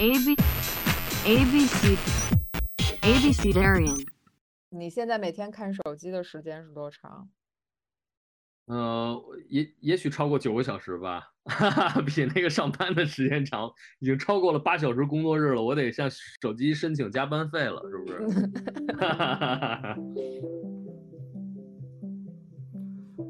[0.00, 0.34] A B
[1.26, 1.94] A B C
[3.02, 4.02] A B C Darian
[4.70, 7.28] 你现在每天看手机的时间是多长？
[8.64, 16.08] 呃，也也许超过九个小时吧，哈哈，比那个上班的时间长，已经超过了八小时工作日了，我得向
[16.40, 18.94] 手机申请加班费了，是不是？
[18.96, 19.96] 哈哈哈哈哈。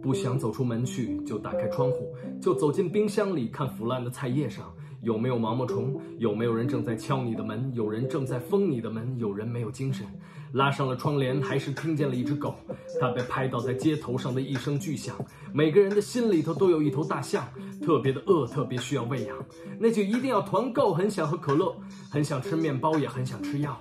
[0.01, 4.73] 不想走出门去，就打开窗户，就走进冰箱里看腐烂的菜叶上
[5.03, 10.07] 有没有毛毛虫，有没有人正在敲你的门，有人正在封你的门，有人没有精神。
[10.53, 12.55] 拉上了窗帘，还是听见了一只狗，
[13.01, 15.15] 它被拍倒在街头上的一声巨响。
[15.53, 17.47] 每个人的心里头都有一头大象，
[17.85, 19.37] 特别的饿，特别需要喂养，
[19.79, 20.93] 那就一定要团购。
[20.93, 21.75] 很想喝可乐，
[22.11, 23.81] 很想吃面包，也很想吃药，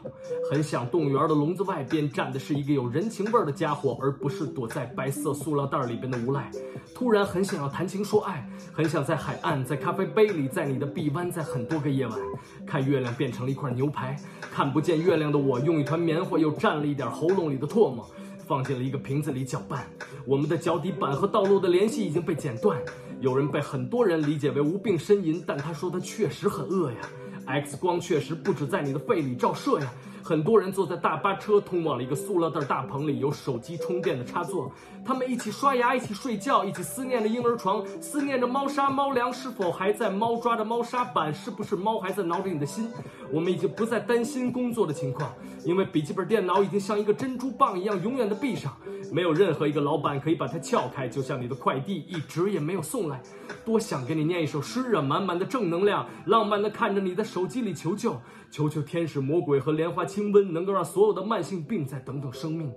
[0.51, 6.51] 很想动物园的笼子外边站的是一个有人情味的家伙，而不是躲在白色塑料袋里边的无赖。
[6.95, 12.19] 突然很想要谈情说爱，很想在海岸，在咖啡杯里，在你的臂弯，在很多个夜晚，
[12.65, 14.15] 看月亮变成了一块牛排，
[14.51, 18.05] 看不见月亮的我，用一团棉花又蘸了一点喉咙里的唾沫，
[18.45, 19.87] 放进了一个瓶子里搅拌。
[20.25, 22.77] 我们的脚底板和道路的联系已经被剪断。
[23.21, 26.97] 有人被很多人理解为无病呻吟，但他说他确实很饿呀。
[27.45, 29.91] X 光确实不止在你的肺里照射呀。
[30.29, 34.71] 很多人坐在大巴车通往了一个塑料袋大棚里，有手机充电的插座。
[35.03, 42.91] 他们一起刷牙，一起睡觉，一起思念着婴儿床，思念着猫砂、猫粮是否还在，猫抓着猫砂板，是不是猫还在挠着你的心？
[43.33, 45.33] 我们已经不再担心工作的情况，
[45.65, 48.71] 因为笔记本电脑已经像一个珍珠棒一样永远的闭上，
[49.11, 53.19] 没有任何一个老板可以把它撬开，就像你的快递一直也没有送来。
[53.65, 58.15] 多想给你念一首诗啊，满满的正能量，浪漫的看着你在手机里求救，
[58.51, 62.71] 求求天使、魔鬼和莲花清瘟，能够让所有的慢性病再等等生命。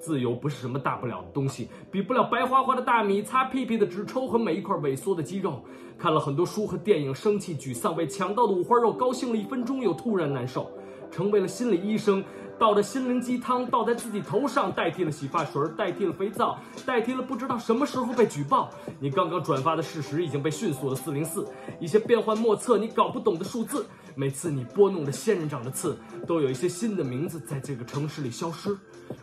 [0.00, 5.62] 自由不是什么大不了的东西，比不了白花花的大米、擦屁屁的纸抽和每一块萎缩的肌肉。
[5.98, 10.70] 看了很多书和电影，生气、沮丧，为抢到的五花肉高兴了一分钟，又突然难受。
[11.10, 12.22] 成为了心理医生，
[12.58, 18.68] 倒着心灵鸡汤倒在自己头上，代替了洗发水，代替了肥皂，代替了不知道什么时候被举报。
[18.98, 21.46] 你刚刚转发的事实已经被迅速的四零四，
[21.78, 23.86] 一些变幻莫测、你搞不懂的数字。
[24.16, 25.96] 每次你拨弄的仙人掌的刺，
[26.26, 28.76] 都有一些新的名字在这个城市里消失。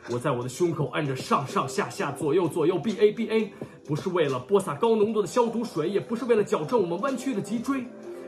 [0.09, 3.53] 我在我的胸口按着上上下下、左右左右 B A B A，
[3.85, 7.85] 不是为了播撒高浓度的消毒水，也不是为了矫正我们弯曲的脊椎。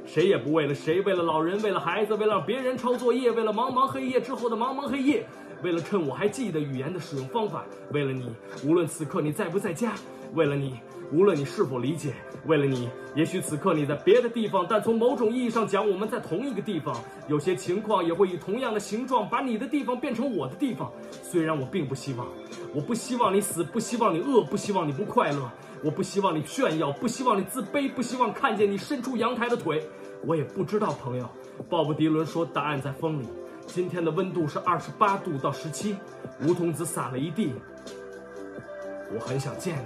[0.08, 5.26] 谁也不为了谁，为了老人，为了孩子，为了让别人抄作业，为了茫茫黑夜之后的茫茫黑夜，
[5.62, 8.32] 为了趁我还记得语言的使用方法，为了你，
[8.66, 9.94] 无论此刻你在不在家，
[10.34, 10.80] 为了你，
[11.12, 12.14] 无论你是否理解，
[12.46, 16.96] 为了你，也许此刻你在别的地方，但从某种意义上讲，我们在同一个地方。
[17.28, 20.90] 有些情况也会以同样的形状，把你的地方变成我的地方。
[21.22, 22.26] 虽然我并不希望，
[22.74, 25.52] 我不希望你死，不希望你饿，不希望你不快乐。
[25.84, 29.88] 我不希望你炫耀，不希望你自卑，不希望看见你伸出阳台的腿。
[30.26, 31.30] 我也不知道，朋友。
[31.70, 33.28] 鲍勃迪伦说：“答案在风里。”
[33.68, 35.96] 今天的温度是二十八度到十七，
[36.42, 37.54] 梧桐子洒了一地。
[39.14, 39.86] 我很想见你。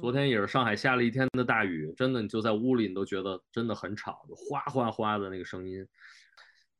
[0.00, 5.86] 昨天也是上海下了一天的大雨，真的你就在屋里，你都觉得真的很吵，哗哗哗的那个声音。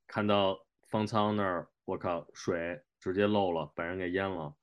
[0.06, 0.58] 看到
[0.88, 4.54] 方舱那儿，我靠，水直接漏了，把人给淹了。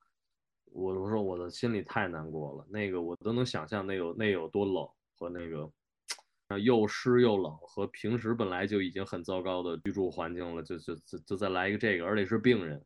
[0.74, 4.88] 我我说我的心里太难过了，那个我都能想象那有那有多冷
[5.18, 12.84] 和那个，又湿又冷，和平时本来就已经很糟糕的居住环境了，就就就就再来一个这个，而且是病人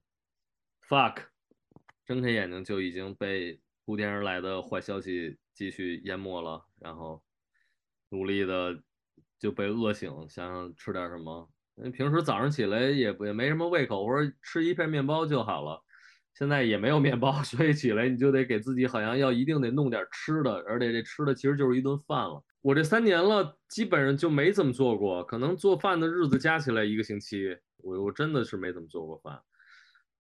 [0.89, 1.23] ，fuck，
[2.05, 7.23] 睁开眼睛就已经被铺天而来的坏消息继续淹没了，然后
[8.09, 8.83] 努力的
[9.39, 11.49] 就被饿醒，想想吃点什么，
[11.93, 15.83] 平时早上起来也也没什么胃口，我说吃一片面包就好了。
[16.37, 22.43] 现在也没有面包， 所以起来你就得给自己好像要一定得弄点吃的，而且这吃的其实就是一顿饭了。
[22.61, 29.41] 我这三年了，基本上就没怎么做过，可能做饭的日子加起来一个星期，我我真的是没怎么做过饭。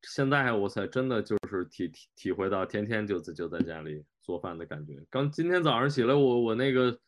[0.03, 4.95] 现在我才真的就是体体体会到天天就在就在家里做饭的感觉。
[5.11, 6.99] 刚今天早上起来，我我那个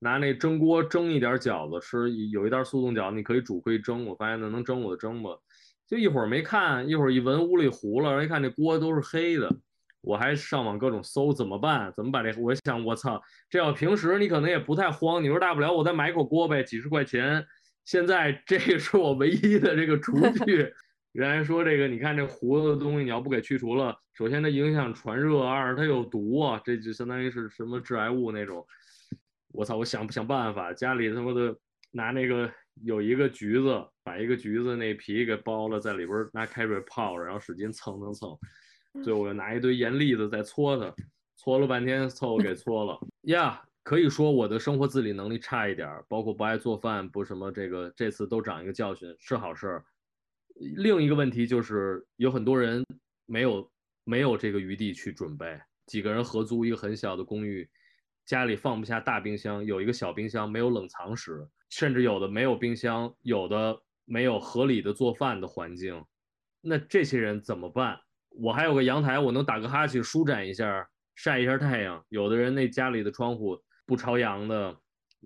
[0.00, 5.30] 拿那蒸锅蒸一点饺子吃，有一袋速冻饺子，你可以煮可以蒸，我发现那能蒸我就蒸吧。
[5.86, 9.54] 就一会儿没看，一会儿一闻屋里糊了，一看这锅都是黑的，
[10.00, 12.34] 我还上网各种搜怎么办，怎么把这？
[12.40, 17.46] 我想我操，这要平时你可能也不太慌，你说大不了我再买口锅呗，几十块钱。
[17.84, 20.12] 现在 这个是我唯一的这个厨
[20.46, 20.72] 具。
[21.12, 28.66] 人家说这个，你看这糊的东西，你要不给去除了，首先它影响传热，二它有毒啊，这就相当于是什么致癌物那种。
[29.52, 31.56] 我操，我想不想办法，家里他妈的
[31.92, 32.50] 拿那个
[32.82, 38.38] 有一个橘子，把一个橘子那皮给剥了，在里边拿开水泡着，然后使劲蹭蹭蹭，
[39.02, 40.94] 最后我又拿一堆盐粒子再搓它，
[41.36, 43.60] 搓了半天，凑合给搓了呀。
[43.82, 49.84] 可以说我的生活自理能力差一点，包括不爱做饭，不什么这个，这次都长一个教训，是好事儿。
[50.76, 52.82] 另一个问题就是有很多人
[53.26, 53.70] 没有
[54.04, 57.68] 没有这个余地去准备，几个人合租一个很小的公寓，
[58.24, 66.04] 家里放不下大冰箱，有一个小冰箱没有冷藏室，甚至有的没有冰箱，有的没有合理的做饭的环境，
[66.60, 68.00] 那这些人怎么办？
[68.30, 72.04] 我还有个阳台，我能打个哈欠舒展一下，晒一下太阳。
[72.08, 74.76] 有的人那家里的窗户不朝阳的。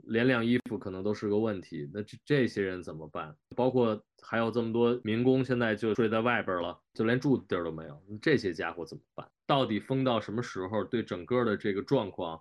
[0.05, 3.35] 连晾衣服可能都是个问题，那这这些人怎么办？
[3.57, 9.29] 包括还有这么多民工，现在就睡在外边了，就连住的地儿都没有，这些家伙怎么办？
[9.45, 10.85] 到底封到什么时候？
[10.85, 12.41] 对整个的这个状况，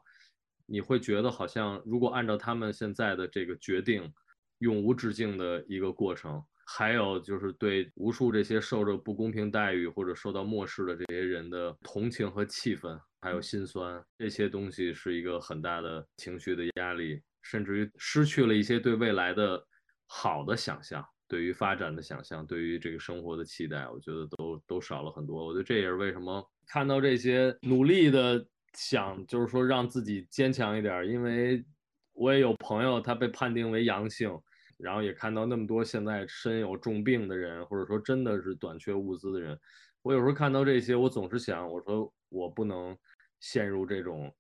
[0.68, 4.14] 你会觉得好像如果按照他们现在的这个决定，
[4.60, 6.44] 永无止境的一个过程。
[6.70, 17.22] 还有就是对无数这些受着不公平待遇或者受到漠视的这些人的同情和气愤，还有心酸，这些东西是一个很大的情绪的压力。
[17.42, 19.66] 甚至于失去了一些对未来的
[20.06, 25.46] 好的想象，对于发展的想象，对于这个生活的期待，我觉得都都少了很多。
[25.46, 31.08] 我觉得这也是为什么看到这些努力的想，就是说让自己坚强一点。
[31.08, 31.64] 因为
[32.12, 34.38] 我也有朋友，他被判定为阳性，
[34.78, 39.60] 然后也看到那么多现在身有重病的人，或者说真的是短缺物资的人。
[40.02, 42.98] 我有时候看到这些，我总是想，我说我不能
[43.40, 44.34] 陷入这种。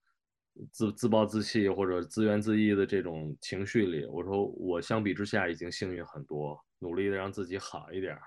[0.71, 8.17] 自自暴自弃或者自怨自艾的这种情绪里，我说我相比之下已经幸运很多，努力的让自己好一点，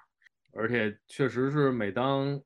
[0.52, 2.40] 而且确实是每当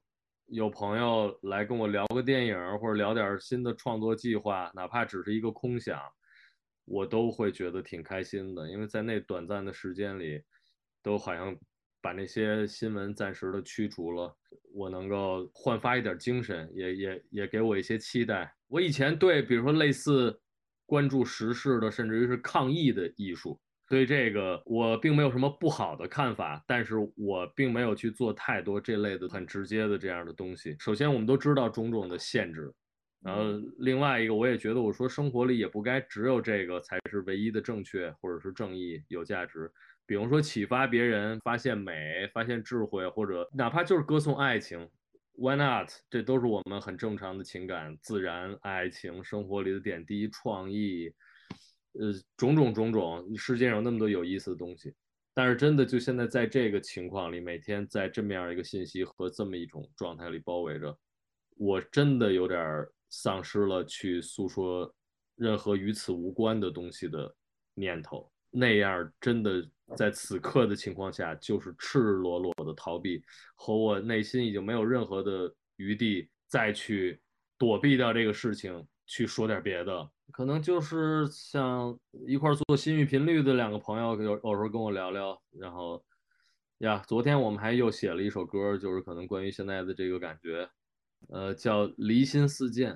[0.47, 6.01] 有朋友来跟我聊个电影或者聊点新的创作计划，哪怕只是一个空想，
[6.85, 10.43] 我都会觉得挺开心的，因为在那短暂的时间里，
[11.03, 11.57] 都好像
[12.01, 14.37] 把那些新闻暂时的驱除了，
[14.75, 18.55] 我能够焕发一点精神，也也也给我一些期待。
[18.69, 20.39] 我以前对，比如说类似
[20.85, 23.59] 关注时事的，甚至于是抗议的艺术，
[23.89, 30.77] 对这个我并没有什么不好的看法，但是我并没有去做太多这类的很直接的这样的东西。
[30.79, 32.71] 首先，我们都知道种种的限制，
[33.25, 33.43] 然后
[33.79, 39.73] 另外一个，我也觉得我说生活里也不该只有这个才是唯一的正确或者是正义有价值。
[40.05, 44.87] 比如说启发别人发现美、发现智慧，或者哪怕就是歌颂爱情。
[45.37, 45.89] Why not？
[46.11, 51.11] 这都是我们很正常的情感，自然、爱情、生活里的点滴、创意，
[51.95, 53.35] 呃，种种种种。
[53.37, 54.95] 世界上有那么多有意思的东西，
[55.33, 60.97] 但是真的就现在在这个情况里，每天在这么样一个信息和这么一种状态里包围着，
[61.57, 62.87] 我真的有点
[63.23, 64.93] 丧失了去诉说
[65.37, 67.35] 任何与此无关的东西的
[67.75, 68.31] 念头。
[68.51, 69.69] 那样真的。
[69.99, 73.23] 在此刻的情况下，就是赤裸裸的逃避，
[73.55, 77.21] 和我内心已经没有任何的余地再去
[77.59, 80.11] 躲避掉这个事情，去说点别的。
[80.33, 81.95] 可能就是像
[82.27, 85.39] 一块做心率频率的两个朋友，有有时候跟我聊聊。
[85.61, 86.03] 然后
[86.79, 90.67] 呀，昨天我们还又写了一首歌，就是可能关于现在的这个感觉，
[91.29, 92.95] 呃，叫《离心似箭》。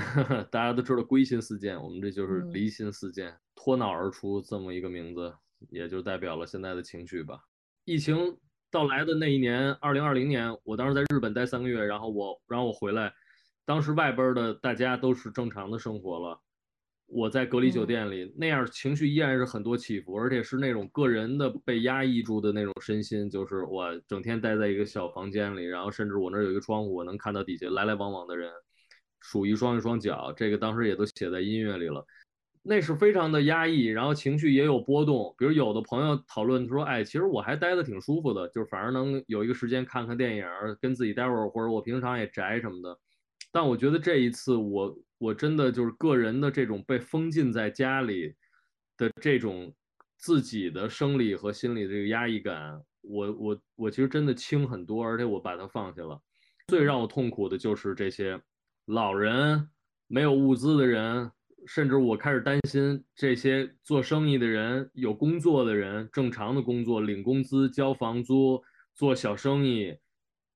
[0.50, 5.32] 大家都知道归心似箭，我们这就是离心似箭，脱脑而出这么一个名字。
[5.68, 7.38] 也就代表了现在的情绪吧。
[7.84, 8.16] 疫情
[8.70, 13.12] 到来的那一年，二零二零年，我当时在日本待三个月，然后我，然后我回来，
[13.66, 16.40] 当时外边的大家都是正常的生活了，
[17.04, 28.50] 我在隔离酒店里，那样情绪依然是很多起伏，而且是那种个人的被压抑住的那种身心，就是我整天待在一个小房间里，然后甚至我那儿有一个窗户，我能看到底下来来往往的人，
[29.20, 32.04] 数一双一双脚，这个当时也都写在音乐里了。
[32.62, 35.34] 那是非常的压抑，然后情绪也有波动。
[35.38, 40.44] 比如有的朋友讨论说：“哎，其实我还待的挺舒服的，就是反而能有一个时间看看电影，
[40.78, 42.98] 跟自己待会儿，或者我平常也宅什么的。”
[43.50, 48.34] 但我觉得这一次，我我真的就是个人的这种被封禁在家里
[48.98, 49.74] 的这种
[50.18, 56.20] 自己的生理和心理这个压抑感，我我我其实真的轻很多，而且我把它放下了。
[56.68, 58.40] 最让我痛苦的就是这些
[58.90, 59.68] 老人、
[60.08, 61.30] 没有物资的人。
[61.66, 68.60] 甚至我开始担心这些做生意的人、有工作的人、正常的工作、领工资、交房租、
[68.94, 69.94] 做小生意，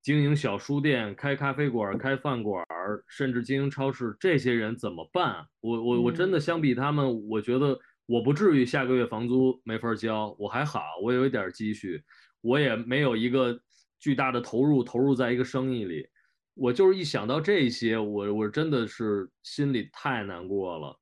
[0.02, 2.64] 经营小书店、开咖啡馆、开饭馆，
[3.06, 5.46] 甚至经营超市，这些人怎么办？
[5.60, 12.02] 我我我真的相比他们，我觉得我不至于下个月房租没法交，我还好，我有一点积蓄，
[12.40, 13.60] 我也没有一个
[14.00, 16.08] 巨大的投入投入在一个生意里。
[16.54, 20.96] 我就是一想到这些，我我真的是心里太难过了。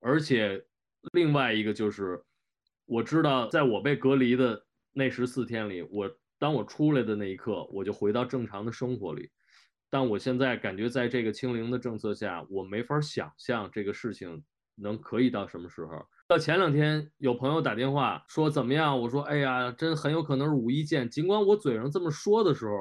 [0.00, 0.62] 而且
[1.12, 2.22] 另外一个就是，
[2.84, 4.62] 我知道在我被隔离的
[4.92, 9.30] 那十四天里，我当我出来的那一刻，我就回到正常的生活里。
[9.90, 14.44] 但我现在感觉在这个清零的政策下，我没法想象这个事情
[14.76, 16.06] 能可以到什么时候。
[16.28, 21.08] 到前两天有朋友打电话说怎么样，我说哎呀，真很有可能是五一见。
[21.08, 22.72] 尽管我嘴上这么说的时候，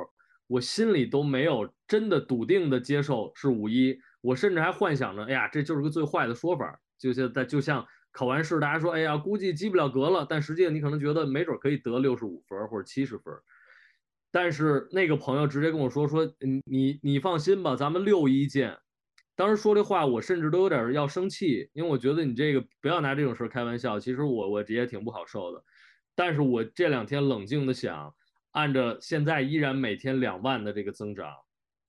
[0.47, 13.33] 我心里都没有真的笃定的接受是五一，我甚至还幻想着，哎呀，这就是个最坏的说法，就像在就像考完试，大家说，哎呀，估计及不了格了，但实际上你可能觉得没准可以得六十五分或者七十分，
[14.31, 18.77] 但是那个朋友直接跟我说，说你你你放心吧，咱们六一见。
[19.35, 23.99] 当时说这话，我甚至都有点要生气，因为我觉得你这个不要拿这种事开玩笑。
[23.99, 25.61] 其实我我也挺不好受的，
[26.15, 28.15] 但是我这两天冷静的想。
[28.57, 31.31] 按照现在依然每天两万的这个增长，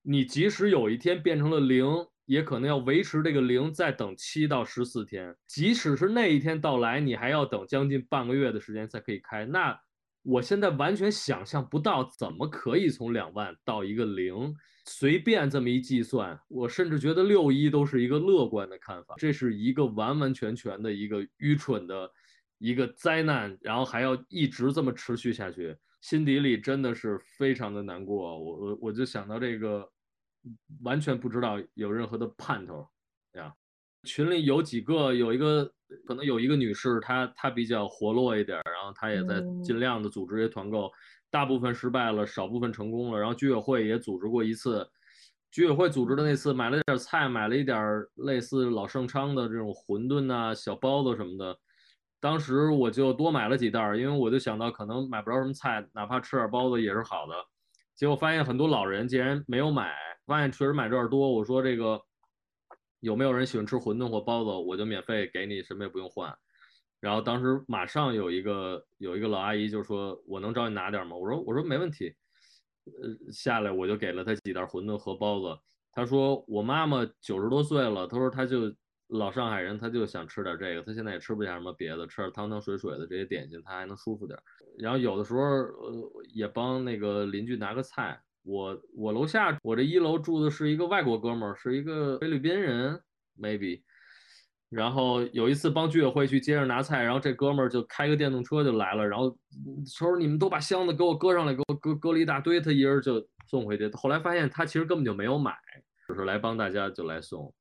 [0.03, 1.87] 你即使有一天变成了零，
[2.27, 5.35] 也可能要维持这个零，再等七到十四天。
[5.47, 9.47] 即使是那一天到来，你还要等将近半个月的时间才可以开。
[9.47, 9.81] 那
[10.23, 19.15] 我现在完全想象不到怎么可以从两万到一个零，随便这么一计算，我甚至觉得六一都是一个乐观的看法。
[19.17, 22.11] 这是一个完完全全的一个愚蠢的
[22.59, 25.75] 一个灾难，然后还要一直这么持续下去。
[26.01, 29.89] 心底里真的是非常的难过，我我我就想到这个，
[30.83, 32.87] 完全不知道有任何的盼头
[33.35, 33.53] 呀。
[34.05, 35.65] 群里有几个，有一个
[36.07, 40.89] 可能有一个女士，她她比较活络一点，然后她也在尽量的组织一些团购，
[41.31, 43.19] 大部分失败了，少部分成功了。
[43.19, 44.89] 然后居委会也组织过一次，
[45.51, 47.77] 居委会组织的那次买了点菜，买了一点
[48.15, 51.59] 类似老盛昌的这种馄饨呐、小包子什么的。
[52.21, 57.35] 当时我就多买了几袋，因为我就想到可能买不着什么菜，哪怕吃点包子也是好的。
[57.95, 59.95] 结果发现很多老人竟然没有买，
[60.27, 61.31] 发现确实买这点多。
[61.31, 62.01] 我说这个
[63.01, 66.37] 有没有人喜欢吃馄饨或包子，我就免费给你，什么也不用换。
[66.99, 72.13] 然后当时马上有一个有一个老阿姨就说：“我能找你拿点吗？”我说：“我说没问题。”
[72.87, 75.61] 呃，下来我就给了她几袋馄饨和包子。
[75.93, 78.75] 她说：“我妈妈九十多岁了，她说她就。”
[79.09, 84.39] 老上海人他就想吃点这个，他现在也吃不下什么别的，吃点汤汤水水的这些点心，他还能舒服点。
[84.79, 88.21] 然后有的时候，呃，也帮那个邻居拿个菜。
[88.45, 93.01] 我我楼下我这一楼住的是一个外国哥们儿，是一个菲律宾人
[93.39, 93.83] ，maybe。
[94.71, 99.35] 然后有一次帮居委会去街上拿菜，然后这哥们儿就开个电动车就来了，然后
[99.87, 103.91] 说你们都把箱子给我搁上来，给我搁搁了一大堆，他一人就送回去。
[103.95, 105.55] 后来发现他其实根本就没有买，
[106.07, 107.53] 就是来帮大家就来送。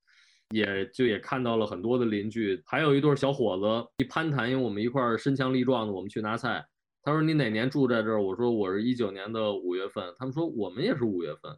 [0.49, 6.65] 也就也看到了很多的邻居，还有一对小伙子一攀谈，因为我们一块儿身强力壮的，我们去拿菜。
[7.03, 11.57] 他说：“你哪年住在这儿？”我说：“我是一九年的五月份。”他们说：“我们也是五月份。”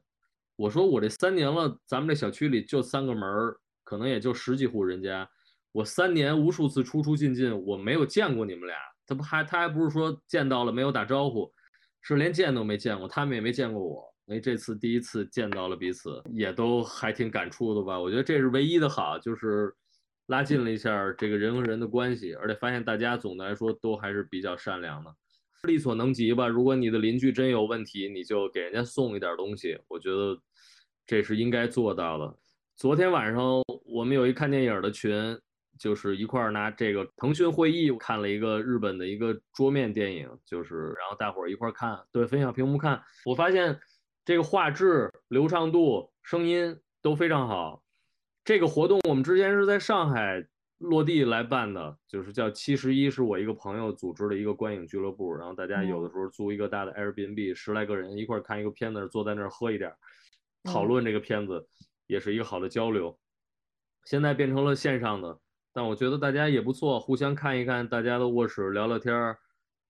[0.55, 5.27] 我说：“我这三年了，咱们这小区里就三个门儿，可能也就十几户人家。
[5.71, 8.75] 我三年无数次出出进进，我没有见过你们俩。
[9.07, 11.51] 他不还他还不是说见到了没有打招呼，
[12.01, 17.99] 是连见都没见过，他们也没见过我。”因为这次第一次见到了彼此，也都还挺感触的吧。
[17.99, 19.73] 我觉得这是唯一的好，就是
[20.27, 25.11] 拉近了一下这个人和人的关系，而且发现大家总的来说都还是比较善良的，
[25.63, 26.47] 力所能及吧。
[26.47, 30.39] 如果你的邻居真有问题，你就给人家送一点东西，我觉得
[31.07, 32.37] 这是应该做到的。
[32.75, 33.43] 昨天晚上
[33.83, 35.35] 我们有一看电影的群，
[35.79, 43.75] 就是一块儿拿这个腾讯会议看了一个日本的一个桌面电影，就是然后大伙儿一块儿看，对，分享屏幕看，我发现。
[44.29, 47.81] 这个画质、流畅度、声音都非常好。
[48.45, 50.45] 这个活动我们之前是在上海
[50.77, 55.33] 落地来办的，就是叫七十一，是我一个朋友组织的一个观影俱乐部。
[55.33, 59.91] 然后大家有的时候租一个大的 Airbnb，十来个人一块看一个片子，坐在那儿喝一点，
[60.63, 61.67] 讨论这个片子，
[62.05, 63.17] 也是一个好的交流。
[64.05, 65.39] 现在变成了线上的，
[65.73, 69.39] 但我觉得大家也不错，互相看一看大家的卧室，聊聊天儿。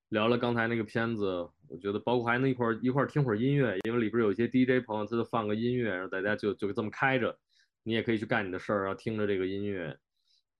[0.07, 7.37] 聊了刚才那个片子，我觉得包括还能一块一块听会儿音乐，因为里边有一些 DJ 朋友，他就放个音乐，然后大家就就这么开着，
[7.83, 9.95] 你也可以去干你的事儿，然后听着这个音乐，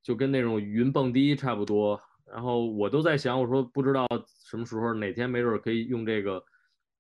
[0.04, 2.00] 就跟那种云蹦迪差不多。
[2.32, 4.08] 然后我都在想，我说不知道
[4.46, 6.44] 什么时候哪天没准可以用这个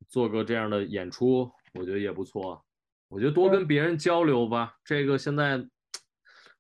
[0.08, 2.66] 做个这样的演出，我觉得也不错。
[3.10, 5.64] 我觉得多跟别人交流吧，这个现在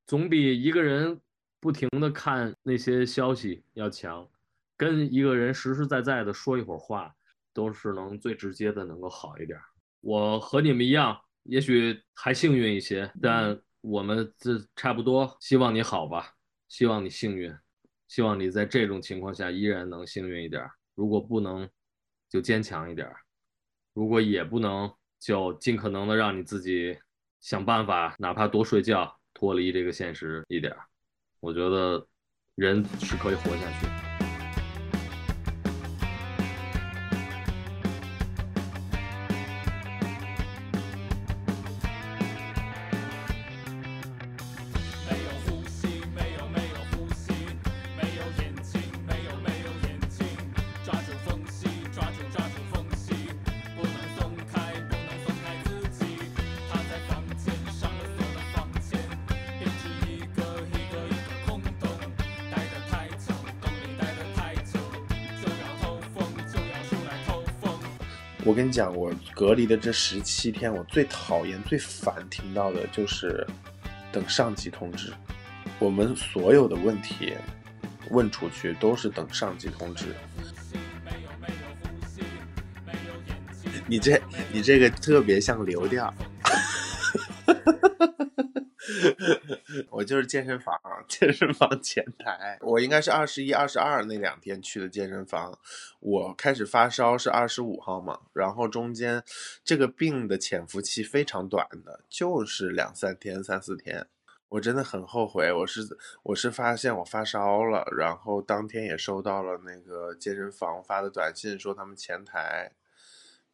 [0.05, 1.19] 总比一个人
[1.59, 4.27] 不停的看那些消息要强。
[4.77, 7.13] 跟一个人实实在在的说一会儿话，
[7.53, 9.59] 都是能最直接的能够好一点。
[10.01, 15.37] 我和你们一样，也许还幸运一些，但我们这差不多。
[15.39, 16.33] 希望你好吧，
[16.67, 17.53] 希望你幸运，
[18.07, 20.65] 希望你在这种情况下依然能幸运一点。
[20.95, 21.69] 如果不能，
[22.29, 23.07] 就坚强一点；
[23.93, 24.89] 如果也不能，
[25.19, 26.97] 就尽可能的让你自己
[27.41, 30.75] 想办法，哪怕多睡觉，脱离这个现实一点。
[31.41, 32.05] 我觉得
[32.55, 34.08] 人是可以活下去
[68.71, 73.45] 讲，我隔离的这十七天，我最讨厌、最烦听到的就是
[74.11, 75.11] 等上级通知。
[75.79, 77.33] 我们所有的问题
[78.09, 80.05] 问出去都是等上级通知。
[83.87, 84.21] 你这
[84.51, 86.13] 你这个特别像流调。
[89.89, 92.57] 我就是健身房， 健身房前台。
[92.61, 95.57] 我应该是二十一、二十二那两天去的健身房。
[95.99, 99.23] 我开始发烧是二十五号嘛，然后中间
[99.63, 104.07] 这个病的潜伏期非常短的，就是两三天、三四天。
[104.49, 105.81] 我真的很后悔，我是
[106.23, 112.71] 我是发现我发烧了，然后当天也收到了那个健身房发的短信，说他们前台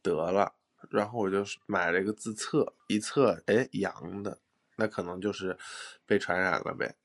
[0.01, 0.53] 得了，
[0.89, 4.37] 然后我就买了一个自测，一测哎阳的，
[4.75, 5.57] 那可能就是
[6.05, 6.95] 被传染了呗。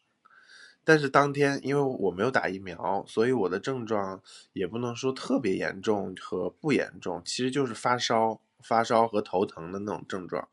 [0.82, 4.22] 但是当天因为我没有打疫苗，所以我的症状
[4.54, 10.48] 也不能说特别严重和不严重，其实就是发烧、发烧和头疼的那种症状。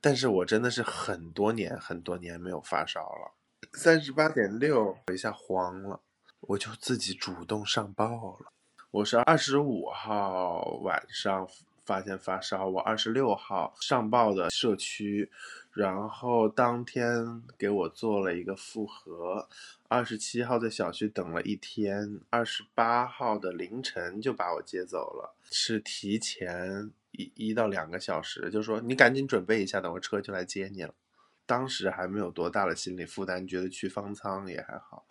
[0.00, 3.34] 但是我真的是很多年很多年没有发烧了，
[3.74, 6.00] 三十八点六，我一下慌了，
[6.40, 8.06] 我就自己主动上报
[8.40, 8.52] 了。
[8.90, 11.48] 我是二十五号晚上
[11.84, 15.30] 发现发烧，我二十六号上报的社区，
[15.74, 19.48] 然后当天给我做了一个复核，
[19.88, 30.94] 二十七号在小区等了一天，二十八号的凌晨就把我接走了，是提前一一到两个小时，就说你赶紧准备一下，等会车就来接你了。
[31.46, 35.04] 当时还没有多大的心理负担，觉得去方舱也还好。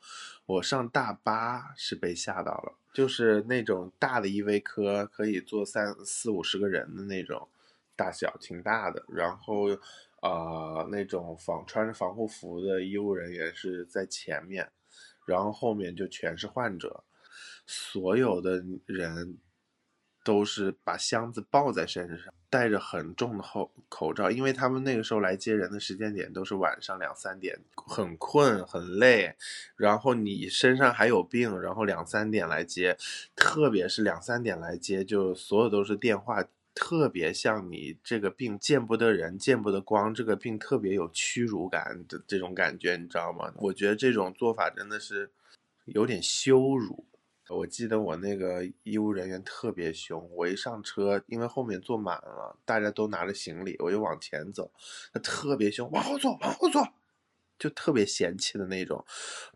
[0.47, 7.47] 我上大巴是被吓到了，就是那种大的依维柯，可以坐三四五十个人的那种，
[7.95, 9.03] 大小挺大的。
[9.07, 9.67] 然后，
[10.21, 14.71] 呃，那种防穿着防护服的医务人员是在前面，
[15.25, 17.03] 然后后面就全是患者，
[17.65, 19.37] 所有的人
[20.23, 29.35] 都是把箱子抱在身上，戴着很重的后口罩，因为他们那个时候来接人的时间点都是晚上两三点，很困很累，
[29.75, 32.97] 然后你身上还有病，然后两三点来接，
[33.35, 36.45] 特别是两三点来接，就所有都是电话。
[36.75, 43.53] 特别像你这个病见不得人、见不得光，这个病特别有屈辱感的这种感觉，你知道吗？
[43.57, 45.31] 我觉得这种做法真的是
[45.85, 47.05] 有点羞辱。
[47.49, 54.71] 我记得我那个医务人员特别凶，我一上车，因为后面坐满了，大家都拿着行李，我就往前走，
[55.11, 56.81] 他特别凶，往后坐，往后坐，
[57.59, 59.05] 就特别嫌弃的那种，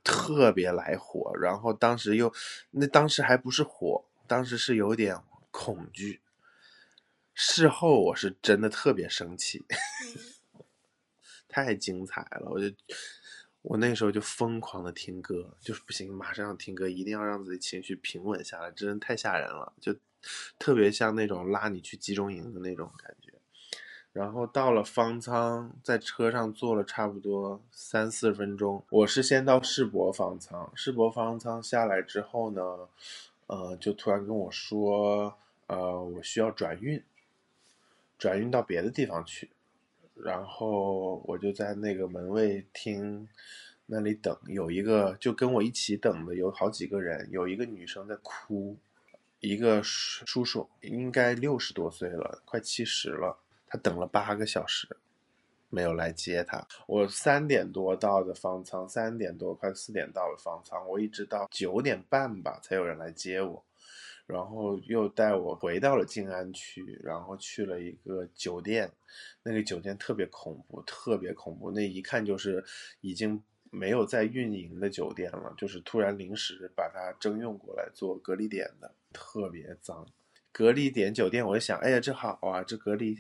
[0.03, 1.32] 特别来火。
[1.41, 2.32] 然后当时又，
[2.71, 5.17] 那当时还不是火，当时是有点
[5.49, 6.19] 恐惧。
[7.39, 9.63] 事后我是真的特别生气，
[11.47, 12.76] 太精彩了，我就。
[13.63, 19.93] 我那时候就疯狂的听歌，就是不行，马上要听歌，一定要让自己情绪平稳下来，真的太吓人了，就
[20.58, 23.34] 特别像那种拉你去集中营的那种感觉。
[24.13, 28.82] 然后到了方舱，在车上坐了差不多三四十分钟。
[28.89, 32.62] 我是先到世博方舱，世博方舱下来之后呢，
[33.47, 37.04] 呃，就突然跟我说，呃，我需要转运，
[38.17, 39.49] 转运到别的地方去。
[40.15, 43.30] 然后我就在那个门卫厅
[43.86, 48.75] 那里等，有一个就跟我一起等的有好几个人，有一个女生在哭，
[49.39, 54.97] 一个叔叔应该六十多岁了，快七十了，他等了八个小时，
[55.69, 56.67] 没有来接他。
[56.88, 63.63] 我三点多到的方舱，三点多快四点到了方舱，我一直到九点半吧才有人来接我。
[64.28, 68.92] 然后又带我回到了静安区，然后去了一个酒店，
[69.42, 72.63] 那个酒店特别恐怖，特别恐怖，那一看就是
[73.00, 80.06] 已经没有在运营的酒店了，就是突然临时把它征用过来做隔离点的，特别脏，
[80.52, 83.16] 隔离点酒店，我就想，哎呀，这好啊，这隔离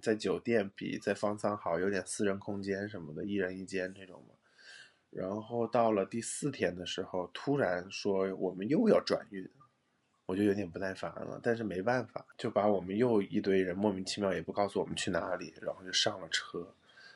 [0.00, 4.34] 在酒店比在方舱好，有点私人空间什么的，一人一间这种嘛。
[5.10, 9.48] 然后到了第四天的时候，突然说我们又要转运，
[10.26, 16.74] 我就有点不耐烦了，但是没办法，就把我们又一堆人莫名其妙也不告诉我们去哪里，然后就上了车，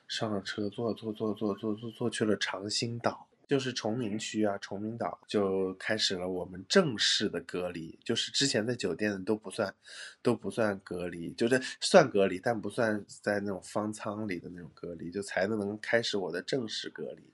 [0.08, 3.26] 上了车坐坐坐坐坐坐坐去了长兴岛。
[3.48, 9.74] 就是崇明区啊，崇明岛就开始了我们正式的隔离，就是之前在酒店都不算，
[10.22, 17.24] 都不算隔离，就是算隔离，但不算在那种方舱里的那种隔离，就才能开始我的正式隔离，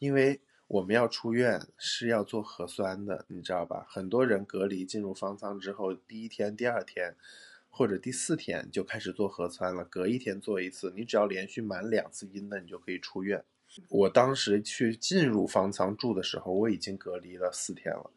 [0.00, 0.40] 因为
[0.72, 3.84] 我们要出院是要做核酸的，你知道吧？
[3.90, 7.14] 很多人隔离进入方舱之后，第一天、第二天
[7.68, 13.44] 或者第四天就开始做核酸了，隔一天做一次，你只要连续满两次阴的，你就可以出院。
[13.90, 18.10] 我当时去进入方舱住的时候，我已经隔离了四天了，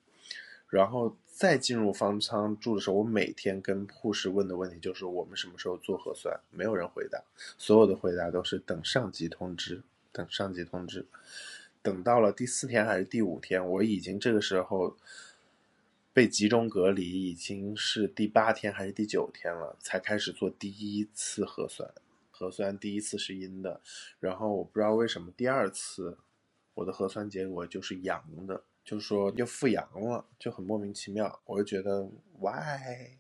[0.69, 7.21] 然后再进入方舱住的时候，我每天跟护士问的问题就是我们什么时候做核酸，没有人回答，
[7.57, 11.05] 所有的回答都是等上级通知，等上级通知。
[11.85, 14.97] 等到了第四天还是第五天，我已经这个时候
[16.11, 21.87] 被集中隔离，已经是第八天还是第九天了，才开始做第一次核酸。
[22.31, 23.79] 核酸第一次是阴的，
[24.19, 26.17] 然后我不知道为什么第二次
[26.73, 33.15] 我的核酸结果就是阳的，就说又复阳了，就很莫名其妙，我就觉得 why，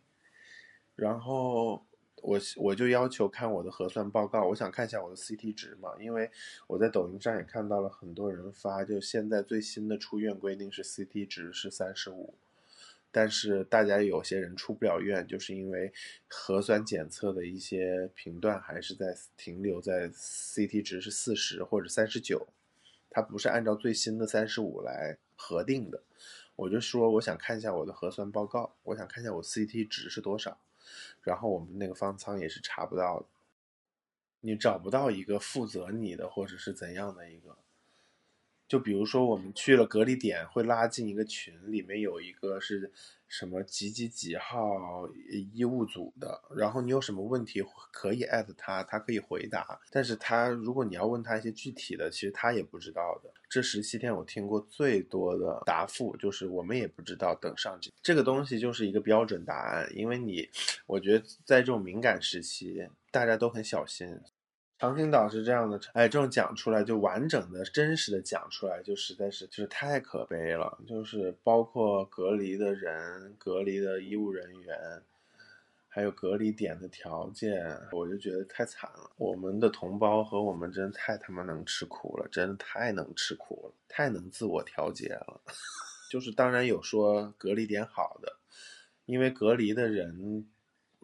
[0.95, 1.85] 然后
[2.25, 6.31] 我我就要求看我的核酸报告，我想看一下我的 CT 值嘛，因为
[6.65, 12.33] 我在抖音上也看到了很多人发，就现在最新的出院规定是 CT 值是三十五。
[13.11, 15.93] 但是大家有些人出不了院，就是因为
[16.27, 22.47] 核酸检测的一些频段还是在停留在 CT 值是四十或者三十九，
[23.09, 26.03] 它不是按照最新的三十五来核定的。
[26.57, 30.57] 我就说我想看一下我的核酸报告，我想看一下我 CT 值是多少，
[31.21, 33.25] 然后我们那个方舱也是查不到的，
[34.41, 37.57] 你找不到一个负责你的或者是怎样的一个。
[38.67, 42.91] 就比如说，我们去了隔离点，会拉进一个群，里面有一个是
[43.37, 45.09] 什么几几几号
[45.51, 49.77] 医务组的，然后你有什么问题可以艾特他，他可以回答。
[49.91, 53.29] 但是他如果你要问他一些具体的，其实他也不知道的。
[53.49, 57.93] 这十七天我听过最多的答复就是我们也不知道，等上级。
[58.01, 60.49] 这个东西就是一个标准答案，因为你，
[60.87, 64.17] 我觉得在这种敏感时期，大家都很小心。
[64.85, 70.77] 长兴岛是这样的，哎，这种讲出来就完整的、真实的讲出来，就实在是就是太可悲了。
[70.85, 75.01] 就是包括隔离的人、隔离的医务人员，
[75.87, 79.09] 还有隔离点的条件，我就觉得太惨了。
[79.17, 85.41] 我们的同胞和我们真太他妈能吃苦了，真的太能吃苦了，太能自我调节了。
[86.11, 88.37] 就是当然有说隔离点好的，
[89.07, 90.47] 因为隔离的人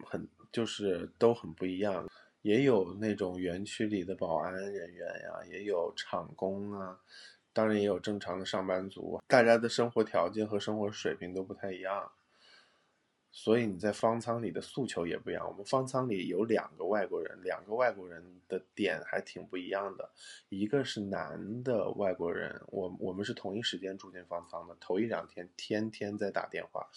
[0.04, 2.08] 很就是都很不一样。
[2.42, 7.00] 也有那种园区里的保安人员呀，也有厂工啊，
[7.52, 9.20] 当然也有正常的上班族。
[9.26, 12.12] 大家的生活条件和生活水平都不太一样，
[13.30, 15.48] 所以你在方舱里的诉求也不一样。
[15.48, 20.10] 我们方舱里有两个外国人，两个外国人的点还挺不一样的。
[20.48, 26.88] 一个是男的外国人，我我们是同一时间住进方舱的，头一两天天天在打电话。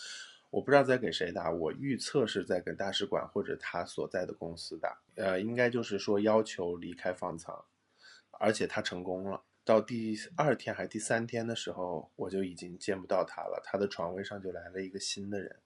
[0.55, 4.97] 我不知道在给谁打，我预测是在给大使馆或者他所在的公司打。
[5.15, 7.65] 呃，应该就是说要求离开方舱，
[8.39, 9.43] 而且他成功了。
[9.65, 13.61] 到第二天还是第三天的时候，我就已经见不到他了。
[13.65, 15.59] 他的床位上就来了一个新的人，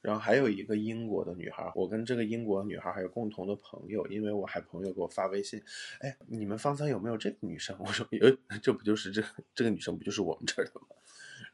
[0.00, 1.68] 然后还有一个英国的女孩。
[1.74, 5.60] 我跟这个英国女孩还有共同的朋友，因为我还朋友给我发微信，
[5.98, 7.76] 哎，你们方舱有没有这个女生？
[7.82, 8.30] 我说有，
[8.62, 9.20] 这不就是这
[9.56, 10.86] 这个女生不就是我们这儿的吗？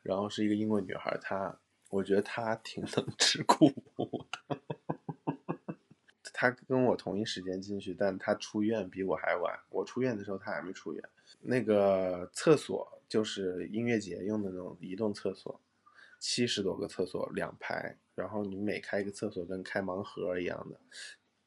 [0.03, 1.59] 然后是一个英国女孩，她。
[1.89, 3.71] 我觉得他挺能 吃苦
[4.49, 4.59] 的，
[6.33, 9.59] 他跟我同一时间进去，但他出院比我还晚。
[9.71, 11.03] 我出院的时候他还没出院。
[11.41, 15.61] 那个厕所就是音乐节用的那种移动厕所，
[16.19, 20.79] 七十多个厕所两排，然后你每开一个厕所跟开盲盒一样的，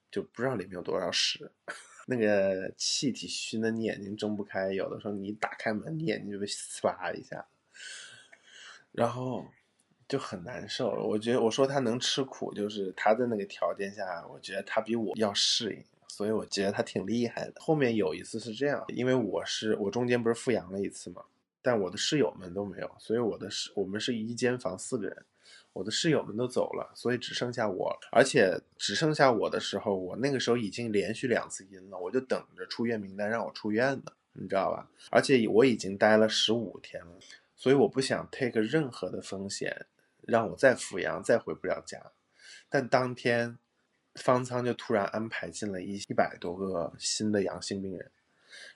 [0.09, 1.51] 就不知道里面有多少屎。
[2.07, 7.45] 那个气体熏的你眼睛睁不开，有的时候你打开门，你眼睛就被 呲一下，
[8.93, 9.45] 然后。
[10.09, 17.53] 就很难受，我觉得我说他能吃苦，就是他在那个条件下，我觉得他比我要适应，所以我觉得他挺厉害的。
[17.57, 21.21] 后面有一次是这样，因为我是我中间不是复阳了一次嘛，
[21.61, 25.25] 但我的室友们都没有，所以我的室我们是一间房四个人，
[25.73, 34.89] 我的室友们都走了，所以只剩下我，而且只剩下我的时候，我那个时候已经连续两次阴了，我就等着出院名单让我出院呢，你知道吧？
[35.11, 37.11] 而且我已经待了十五天了，
[37.55, 39.85] 所以我不想 take 任何的风险。
[40.21, 42.11] 让我再阜阳，再回不了家，
[42.69, 43.57] 但当天
[44.15, 48.11] 方舱就突然安排进了一一百多个新的阳性病人，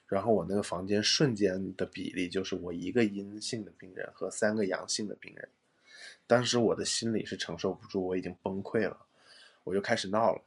[0.07, 5.49] 然后我那个房间瞬间的比例就是我一个阴性的病人和三个阳性的病人。
[6.25, 9.05] 当时我的心里是承受不住，我已经崩溃了，
[9.63, 10.41] 我就开始闹了，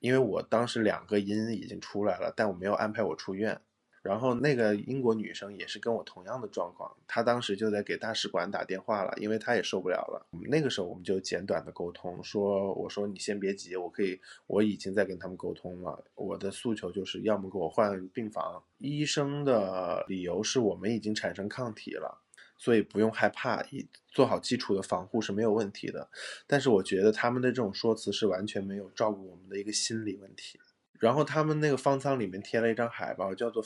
[0.00, 3.60] 因为我当时两个阴已经出来了，但我没有安排我出院。
[4.06, 10.26] 然后那个英国女生也是跟我同样的状况，她当时就在给大使馆打电话了，因为她也受不了了。
[10.48, 16.04] 那个时候我们就简短的沟通，说我说你先别急，我可以，我已经在跟他们沟通了。
[16.14, 22.22] 我的诉求就是要么给我换病房，医生的理由是我们已经产生抗体了。
[22.58, 26.08] 所以不用害怕，以做好基础的防护是没有问题的。
[26.46, 30.58] 但是我觉得他们的这种说辞是完全没有照顾我们的一个心理问题。
[30.98, 33.62] 然后他们那个方舱里面贴了一张海报，叫做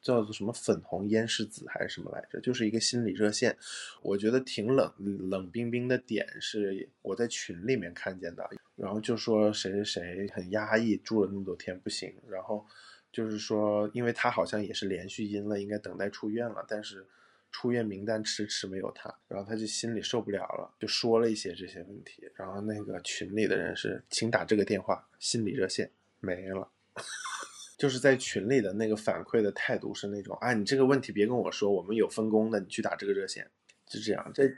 [0.00, 3.56] 叫做什么粉红烟柿子还是什么来着，就是一个心理热线。
[4.02, 4.92] 我觉得挺冷
[5.30, 12.14] 冷冰冰的点是我在群里面看见的，然后就说谁谁谁很压抑，住了那么多天不行。
[12.28, 12.66] 然后
[13.12, 17.06] 就是说，因为他好像也是连续阴了，应该等待出院了，但是。
[17.54, 22.26] 出院名单迟迟没有他，然后他就心里受不了了，就说了一些这些问题。
[22.34, 25.90] 然后那个群里的人是，请打这个电话，心理热线
[26.22, 26.70] 没了。
[27.78, 33.50] 就是在群里的那个反馈的态度是那种，啊，你这个问题别跟我说，我们有分工的，你去打这个热线，
[33.86, 34.30] 就这样。
[34.32, 34.50] 这。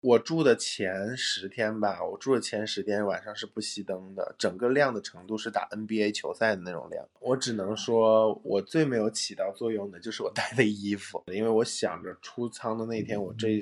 [0.00, 7.08] 我住的前十天吧，我住的前十天晚上是不熄灯的，整个亮的程度是打 NBA 球赛的那种亮。
[7.20, 13.60] 我只能说，我最没有起到作用的就是我带的衣服，因为我想着出仓的那天，我这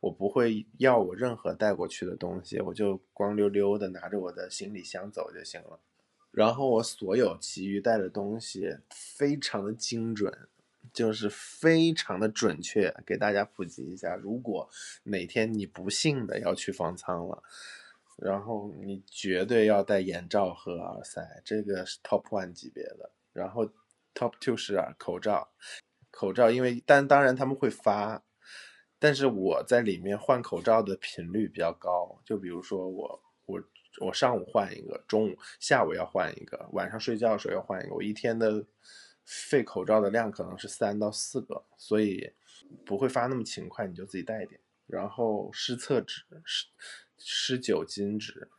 [0.00, 5.78] 我不会要我任何带过去的东西，我就光溜溜的拿着我的行李箱走就行了。
[6.34, 10.48] 然后我所有其余带的东西非常的精准。
[10.92, 14.14] 就是非常的准确，给大家普及一下。
[14.14, 14.68] 如果
[15.04, 17.42] 哪天你不幸的要去方舱了，
[18.18, 23.10] 然后你绝对要戴眼罩和耳塞，这个是 top one 级别的。
[23.32, 23.66] 然后
[24.14, 25.48] top two 是，口罩，
[26.10, 28.22] 口罩，因为但当然他们会发，
[28.98, 32.20] 但是我在里面换口罩的频率比较高。
[32.24, 33.23] 就比如说我
[34.00, 38.64] 我上午换一个，中午下午要换一个，晚上睡觉的时候要换一个，我一天的。
[39.26, 42.30] 废口罩的量可能是三到四个，所以
[42.84, 44.60] 不会发那么勤快，你就自己带一点。
[44.86, 46.66] 然后湿厕纸、湿
[47.16, 48.50] 湿酒精纸，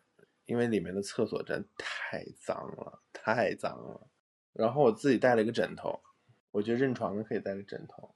[0.46, 4.08] 因为里面的厕所真太脏了，太脏了。
[4.54, 6.02] 然后我自己带了一个枕头，
[6.50, 8.16] 我觉得认床的可以带个枕头，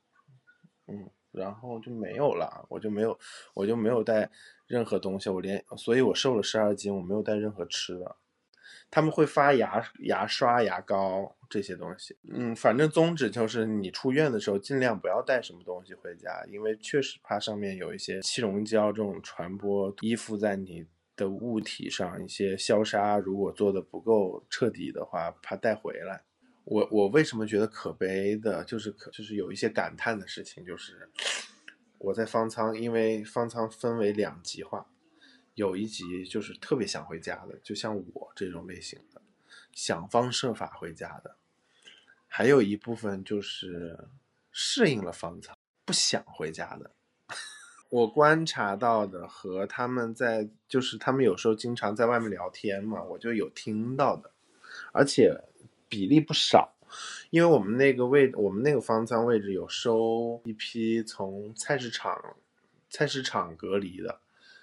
[0.88, 3.20] 嗯，然后就没有了，我就没有，
[3.54, 4.32] 我就没有带
[4.70, 8.16] 任何东西，我连，所以我瘦了十二斤，我没有带任何吃的。
[8.92, 12.16] 他们会发牙牙刷、牙膏这些东西。
[12.32, 26.24] 嗯，反正宗旨就是你出院的时候尽量不要带什么东西回家，因为确实怕上面有一些气溶胶这种传播依附在你的物体上，一些消杀如果做的不够彻底的话，怕带回来。
[26.64, 31.10] 我我为什么觉得可悲的，就是可就是有一些感叹的事情，就是
[32.00, 34.88] 我在方舱，因为方舱分为两极化。
[35.56, 39.22] 有一集就是特别想回家的，就像我这种类型的，
[39.74, 41.32] 想方设法回家的；
[42.28, 44.08] 还有一部分就是
[44.54, 46.92] 适应了方舱，不想回家的。
[47.90, 54.32] 我观察到的和他们在，就是他们有时候经常在外面聊天嘛，我就有听到的，
[54.94, 55.44] 而且
[55.90, 56.74] 比例不少，
[57.30, 62.36] 因为我们那个位，我们那个方舱位置有收一批从菜市场、
[62.90, 64.20] 菜市场隔离的。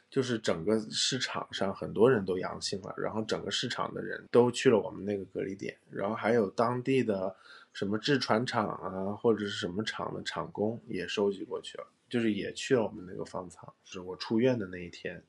[0.08, 7.34] 就是整个市场上很多人都阳性了，然后整个市场的人都去了我们那个隔离点，然后还有当地的
[7.72, 13.70] 什么制船厂啊，或者是什么厂的厂工也收集过去了，就是也去了我们那个方舱。
[13.84, 15.22] 就是我出院的那一天，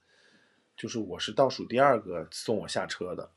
[0.78, 3.32] 就是我是倒数第二个送我下车的，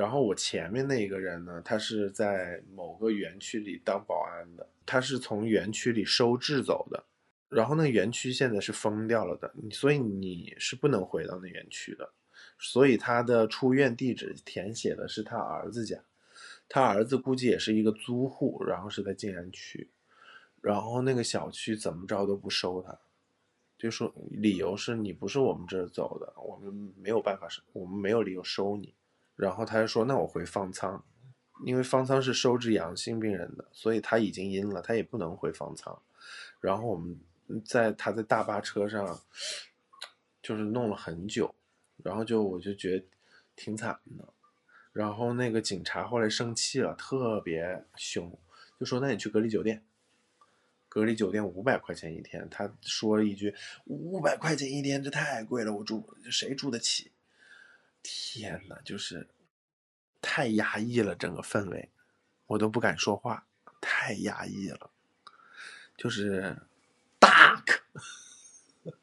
[0.00, 7.04] 然后我前面那一个人呢，他是在某个园区里当保安的，他是从园区里收治走的。
[7.50, 12.10] 然后那园区现在是封掉了的，所以你是不能回到那园区的。
[12.58, 16.02] 所以他的出院地址填写的是他儿子家，
[16.66, 19.90] 他儿子估计也是一个租户，然后是在静安区，
[20.62, 22.98] 然后那个小区怎么着都不收他，
[23.76, 28.94] 就说理由是你不是我们这儿走的，我们没有办法收，我们没有理由收你。
[29.40, 31.02] 然后他就说那我回方舱，
[31.64, 36.00] 因为方舱是收治阳性病人的，所以他已经阴了，他也不能回方舱。
[36.60, 37.18] 然后我们。
[37.64, 39.20] 在他在大巴车上，
[40.40, 41.52] 就是弄了很久，
[42.04, 43.04] 然后就我就觉得
[43.56, 44.28] 挺惨的，
[44.92, 48.38] 然后那个警察后来生气了，特别凶，
[48.78, 49.82] 就说那你去隔离酒店，
[50.88, 53.52] 隔离酒店五百块钱一天，他说了一句
[53.86, 57.10] 五百块钱一天这太贵了，我住谁住得起？
[58.02, 59.28] 天呐，就是
[60.20, 61.90] 太压抑了，整个氛围，
[62.46, 63.46] 我都不敢说话，
[63.80, 64.90] 太压抑了，
[65.96, 66.56] 就是
[67.18, 67.80] dark。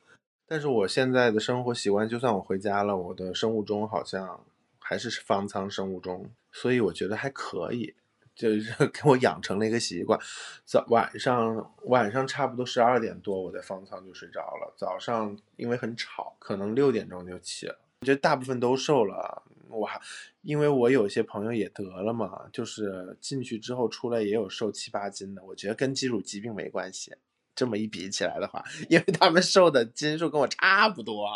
[0.49, 4.45] 但是我现在的生活习惯，就算我回家了，我的生物钟好像
[4.79, 7.93] 还是方舱生物钟，所以我觉得还可以，
[8.33, 10.17] 就是 给我养成了一个习惯。
[10.63, 14.73] 早晚上晚上差不多十二点多，我在方舱就睡着了。
[14.77, 17.77] 早上因为很吵，可能六点钟就起了。
[18.01, 19.99] 我觉得大部分都瘦了，我还
[20.41, 25.43] 因为我有些朋友也得了嘛，就是进去之后出来也有瘦七八斤的。
[25.43, 27.15] 我觉得跟基础疾病没关系。
[27.55, 31.27] 这么一比起来的话， 因为他们瘦的斤数跟我差不多，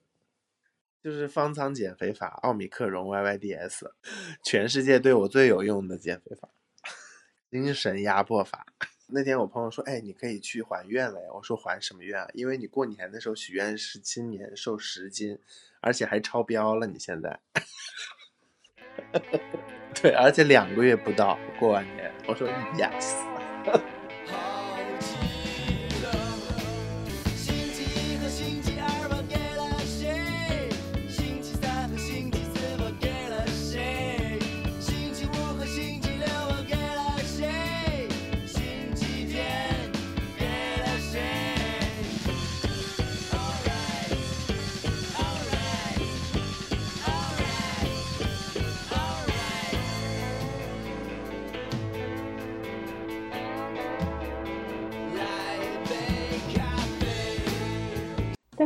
[1.02, 3.90] 就是方舱减肥法，奥米克戎 YYDS，
[4.44, 6.50] 全世界对我最有用的减肥法，
[7.50, 8.66] 精神压迫法。
[9.12, 12.28] 那天我朋友说：“哎，你可以去还愿了呀。”我说：“还什么愿啊？
[12.34, 15.38] 因为你过年的时候许愿是今年瘦十斤，
[15.80, 16.86] 而且还超标了。
[16.86, 17.40] 你现在，
[20.00, 23.14] 对，而且两个月不到过完年。”我说：“Yes。”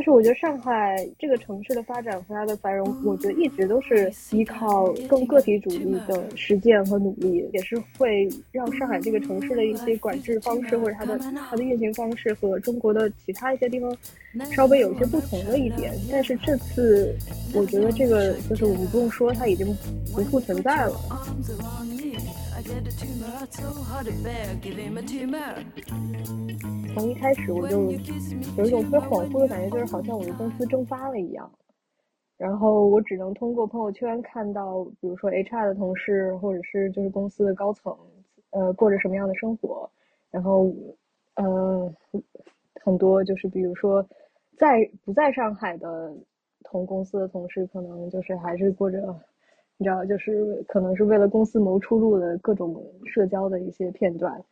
[0.05, 11.17] 是我觉得上海这个城市的发展和它的繁荣，我觉得一直都是依靠更个体主义的实践和努力，也是会让上海这个城市的一些管制方式或者它的
[11.49, 13.97] 它的运行方式和中国的其他一些地方
[14.51, 15.91] 稍微有一些不同的一点。
[16.11, 17.15] 但是这次
[17.55, 19.65] 我觉得这个就是我们不用说，它已经
[20.13, 20.95] 不复存在了。
[22.55, 22.81] Arms around you.
[22.81, 24.55] I get a tumor, it's so hard to bear.
[24.61, 25.55] Give him a tumor.
[26.93, 27.91] 从一开始我就
[28.57, 31.51] 有一种特别恍惚的感觉，就是好像我的公司蒸发了一样。
[32.37, 37.95] 然后我只能通过朋友圈看到，比如说 HR 的同事，或者是就是公司的高层，
[38.51, 39.89] 呃，过着什么样的生活。
[40.31, 40.69] 然后，
[41.35, 41.93] 呃，
[42.83, 44.05] 很多就是比如说
[44.57, 46.13] 在不在上海的
[46.63, 49.17] 同公司的同事，可能就是还是过着，
[49.77, 54.43] 你知道，就是可能是为了公司谋出路的各种社交的一些片段。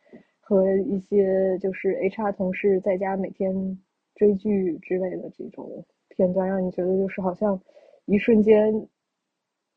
[0.46, 3.78] 和一些就是 HR 同事在家每天
[4.14, 7.58] 追剧之类的这种片段，让你觉得就是好像
[8.04, 8.86] 一瞬间，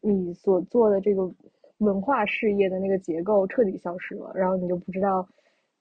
[0.02, 1.34] 你所做的这个
[1.78, 5.26] 文化事业的那个结构彻底消失了，然后你就不知道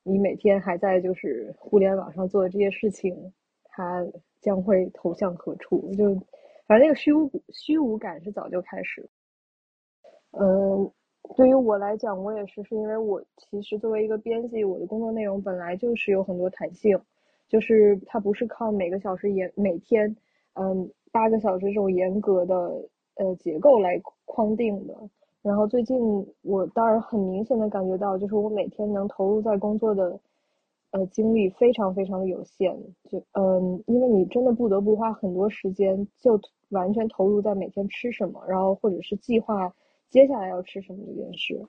[0.05, 3.33] 你每天还在就是互联网上做的这些事情，
[3.65, 4.07] 它
[4.41, 5.93] 将会投向何处？
[5.97, 6.15] 就
[6.69, 9.09] 反正那个虚无虚无感是早就开始了。
[10.39, 10.91] 嗯，
[11.37, 16.99] 对于我来讲，我也是，是因为我其实作为一个编辑，我的工作内容本来就是有很多弹性，
[17.49, 20.15] 就是它不是靠每个小时严每天，
[20.55, 22.55] 嗯，八个小时这种严格的
[23.17, 24.95] 呃结构来框定的。
[25.43, 25.97] 然后最近
[26.43, 30.19] 我当然很明显的感觉到，就是我每天能投入在工作的
[30.91, 32.77] 呃精力非常非常的有限，
[33.09, 36.39] 就嗯，因为你真的不得不花很多时间就
[36.71, 39.73] 完全投入在每天吃什么，然后或者是计划
[40.11, 41.61] 接下来要吃什么这件事。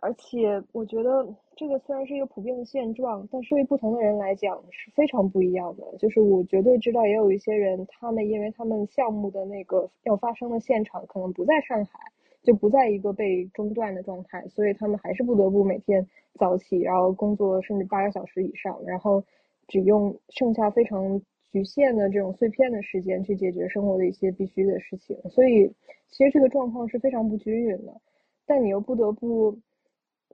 [0.00, 5.84] 而且我觉得这个虽然是一个普遍的现状，但是对不同的人来讲是非常不一样的。
[5.98, 11.98] 就是我绝对知道，也有一些人，他们因为他们项目的那个要发生的现场可能不在上海，
[12.42, 19.24] 就不在一个被中断的状态，所以他们还是不得不每天早起，然后工作甚至八个小时以上，然后
[19.66, 21.20] 只用剩下非常
[21.52, 25.16] 局限的这种碎片的时间去解决生活的一些必须的事情。
[25.30, 25.66] 所以
[26.08, 27.92] 其实这个状况是非常不均匀的，
[28.46, 29.58] 但你又不得不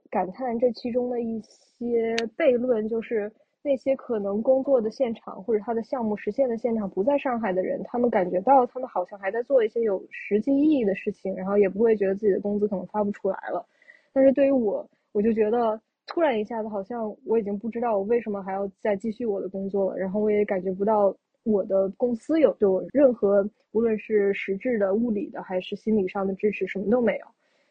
[0.09, 13.65] 感叹这其中的一些悖论，就是那些可能工作的现场或者他的项目实现的现场不在上海的人，他们感觉到他们好像还在做一些有实际意义的事情，然后也不会觉得自己的工资可能发不出来了。
[14.11, 27.25] 但是对于我，我就觉得突然一下子好像我已经不知道我为什么还要再继续我的工作了，然后我也感觉不到我的公司有对我任何无论是实质的、物理的还是心理上的支持，什么都没有。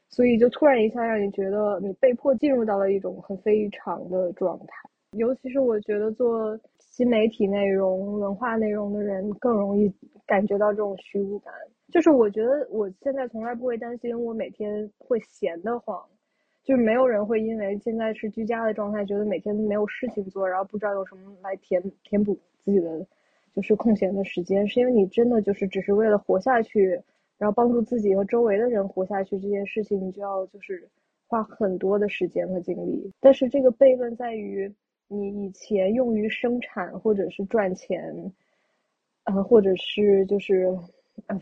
[0.09, 4.75] 所以就突然一下让你觉得你被迫进入到了一种很非常的状态，
[5.13, 9.91] 尤其是我觉得做新媒体内容、文化内容的人更容易
[10.27, 11.53] 感觉到这种虚无感。
[11.91, 16.03] 就是我觉得我现在从来不会担心我每天会闲得慌，
[16.65, 23.07] 就是没有人会因为现在是居家的状态，觉得每天都没有事情做，然后不知道有什么来填填补自己的
[23.55, 27.03] 就是空闲的时间，是因为你真的就是只是为了活下去。
[27.39, 30.89] 然后帮助自己和周围的人活下去这件事情，你就要就是
[31.27, 33.13] 花很多的时间和精力。
[33.19, 34.73] 但是这个悖论在于，
[35.09, 38.15] 你以前用于生产或者是赚钱，
[39.25, 40.69] 呃，或者是就是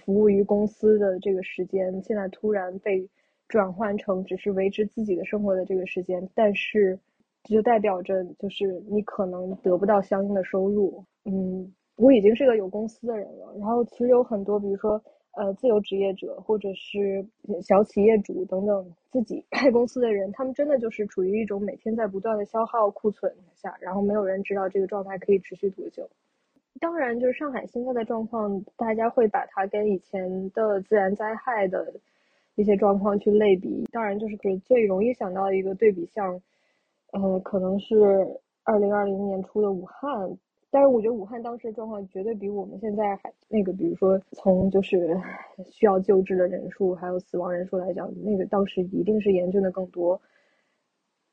[0.03, 3.07] 服务于公司的这个时间，现在突然被
[3.51, 6.99] 转换成只是维持自己的生活的这个时间，但是
[7.43, 11.05] 这就代表着就是你可能得不到相应的收入。
[11.25, 17.27] 嗯，我已经是个有公司的人了，然后其实有很多，比如说呃自由职业者或者是
[17.61, 26.09] 小企业主等等自己开公司的人，他们真的就是处于一种每天在不断的消耗库存下，然后没有人知道这个状态可以持续多久。
[26.79, 31.93] 当然，就是上海现在的状况，大家会把它跟以前的自然灾害的
[32.61, 33.85] 一些状况去类比。
[33.91, 36.41] 当然，就是最容易想到一个对比项，
[37.13, 37.97] 呃，可能是
[38.65, 40.37] 二零二零年初的武汉。
[40.73, 45.19] 但是我觉得武汉当时的状况绝对比我们现在还那个，比如说从就是
[45.69, 50.21] 需要救治的人数还有死亡人数来讲，那个当时一定是严峻的更多。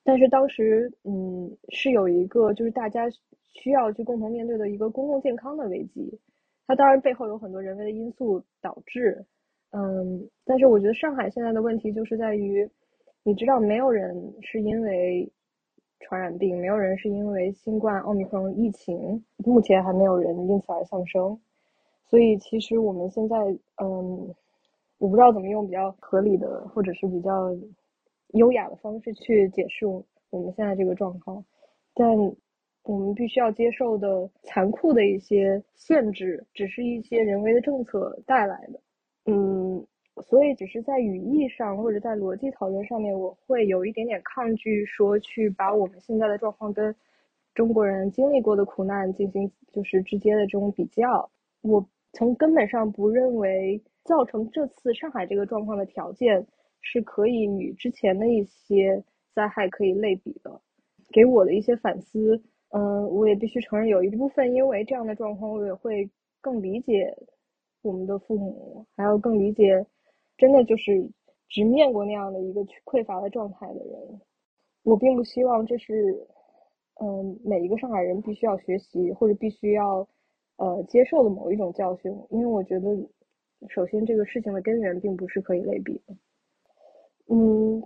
[0.03, 3.07] 但是当时，嗯，是有一个就是大家
[3.53, 6.19] 需要去共同面对的一个公共健康的危机，
[6.65, 9.23] 它当然背后有很多人为的因素导致，
[9.71, 12.69] 嗯，但是我觉得上海现在的问题就是在于，
[13.23, 15.29] 你知道没有人是因为
[15.99, 21.39] 传染病，没有人是因为新冠奥密克戎疫情，目前还没有人因此而丧生，
[22.05, 23.37] 所以其实我们现在，
[23.81, 24.35] 嗯，
[24.97, 27.55] 我不知道怎么用比较合理的或者是比较。
[28.33, 30.03] 优雅的方式去解释我
[30.41, 31.41] 们现在这个状况，
[31.93, 32.05] 但
[32.83, 38.81] 我们必须要接受的残酷的一些限制，只是一些人为的政策带来的。
[39.27, 39.85] 嗯，
[40.23, 46.95] 所以只是在语义上或者在逻辑讨论上面，我会有一点点抗拒说去把我们现在的状况跟
[47.53, 51.29] 中国人经历过的苦难进行就是直接的这种比较。
[51.61, 56.47] 我从根本上不认为造成这次上海这个状况的条件。
[56.79, 59.03] 是可以与之前的一些
[59.33, 60.61] 灾害可以类比的，
[61.11, 66.09] 给我的一些反思，嗯，我也必须承认有一部分因为这样的状况，我也会
[66.39, 67.13] 更理解
[67.87, 69.85] 我们的父母，还要更理解
[70.37, 71.09] 真的就是
[71.47, 74.21] 直面过那样的一个匮乏的状态的人。
[74.83, 76.27] 我并不希望这是，
[77.01, 80.07] 嗯，每一个上海人必须要学习或者必须要
[80.57, 82.95] 呃接受的某一种教训，因为我觉得，
[83.69, 86.15] 首先这个事情的根源并不是可以类比的。
[87.29, 87.83] 嗯，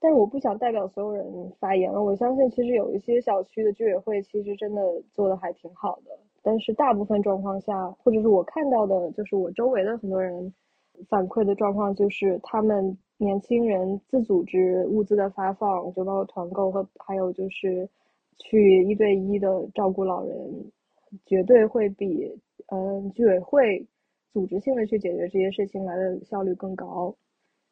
[0.00, 2.02] 但是我不想代表所有人发言了。
[2.02, 10.54] 我相信其实有一些小区的居委会其实真的做的还挺好的，但是大部分状况下，或者是我看到的，就是我周围的很多人
[11.08, 17.88] 反馈的状况，就是他们年轻人自组织物资的发放，就包括团购和还有就是
[18.38, 20.70] 去一对一的照顾老人，
[21.26, 22.32] 绝对会比
[22.68, 23.84] 嗯居委会
[24.32, 27.12] 组织性的去解决这些事情来的效率更高。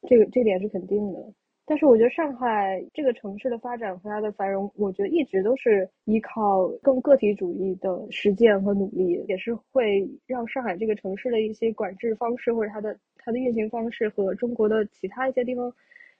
[0.08, 1.32] 这个这点是肯定的，
[1.66, 15.72] 但是我觉得上海这个城市的发展和它的繁荣，我觉得一直都是依靠更个体主义的实践和努力，也是会让上海这个城市的一些管制方式或者它的它的运行方式和中国的其他一些地方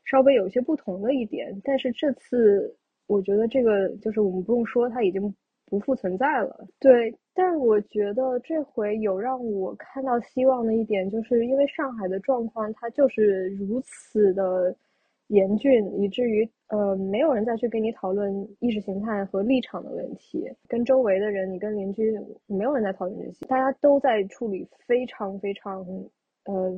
[0.05, 1.61] 稍微有一些不同的一点。
[1.63, 2.75] 但是这次
[3.07, 5.35] 我觉得这个就是我们不用说，它已经
[5.67, 6.67] 不复存在了。
[6.81, 7.15] 对。
[7.37, 14.73] 但我觉得这回有让我看到希望的一点，就是因为上海的状况它就是如此的
[15.35, 22.13] 严峻，以至于呃没有人再去跟你讨论意识形态和立场的问题，跟周围的人，你跟邻居
[22.47, 25.85] 没有人在讨论这些，大家都在处理非常非常
[26.45, 26.73] 呃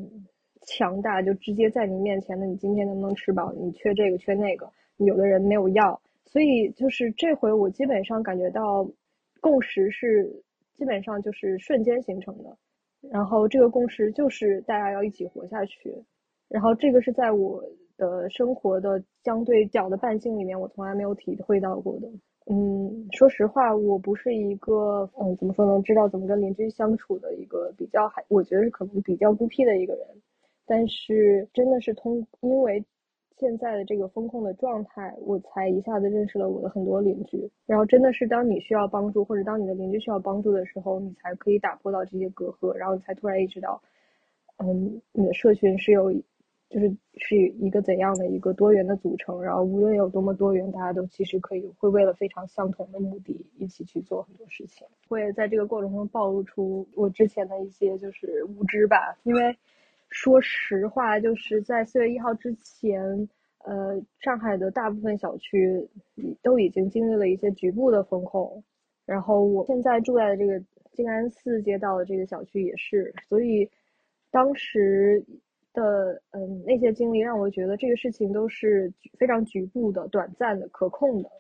[0.63, 3.53] 强大，就直接在你面前的，你今天能不能吃饱？
[3.53, 8.89] 你缺这个缺那个，有的人没有药，所以就是这回我基本上感觉到
[9.41, 10.43] 共识是。
[10.79, 12.55] 基本上就是瞬间形成的，
[13.11, 15.91] 然后这个共识就是大家要一起活下去，
[16.51, 17.65] 然后这个是在我
[17.97, 22.09] 的生活的相对小的半径里面，我从来没有体会到过的。
[22.47, 30.07] 嗯，说实话，我不是一个嗯怎么说呢，知道怎么跟邻居相处的一个比较还，我觉得是可能比较孤僻的一个人，
[30.67, 32.85] 但是真的是通因为。
[33.39, 37.47] 现在的这个风控的状态，我才一下子认识了我的很多邻居。
[37.67, 43.79] 然后真的是当你需要帮助，或者当你的邻居需要帮助的时候，你才可以打破到这些隔阂，然后你才突然意识到，
[44.57, 46.11] 嗯，你的社群是有，
[46.69, 49.43] 就是是一个怎样的一个多元的组成。
[49.43, 54.87] 然后无论有多么多元，大家都其实可以会为了非常相同的目的一起去做很多事情。
[55.09, 59.57] 会在这个过程中暴露出我之前的一些就是无知吧，因为。
[60.09, 63.29] 说实话，就是在四月一号之前，
[63.65, 65.85] 呃，上海的大部分小区
[66.43, 68.63] 都已经经历了一些局部的封控，
[69.05, 70.63] 然后我现在住在的这个
[70.93, 73.69] 静安寺街道的这个小区也是，所以，
[74.31, 75.23] 当时
[75.77, 81.31] 的嗯那些经历让我觉得这个事情都是非常局部的、短暂的、可控的。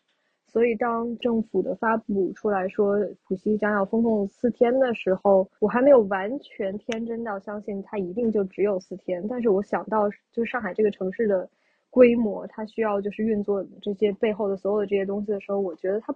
[0.46, 9.26] 所以当政府的发布出来说浦西将要封控四天的时候，我还没有完全天真到相信它一定就只有四天。
[9.28, 11.48] 但是我想到就是上海这个城市的
[11.90, 16.14] 规模，它需要就是运作这些背后的所有的这些东西的时候，我觉得它，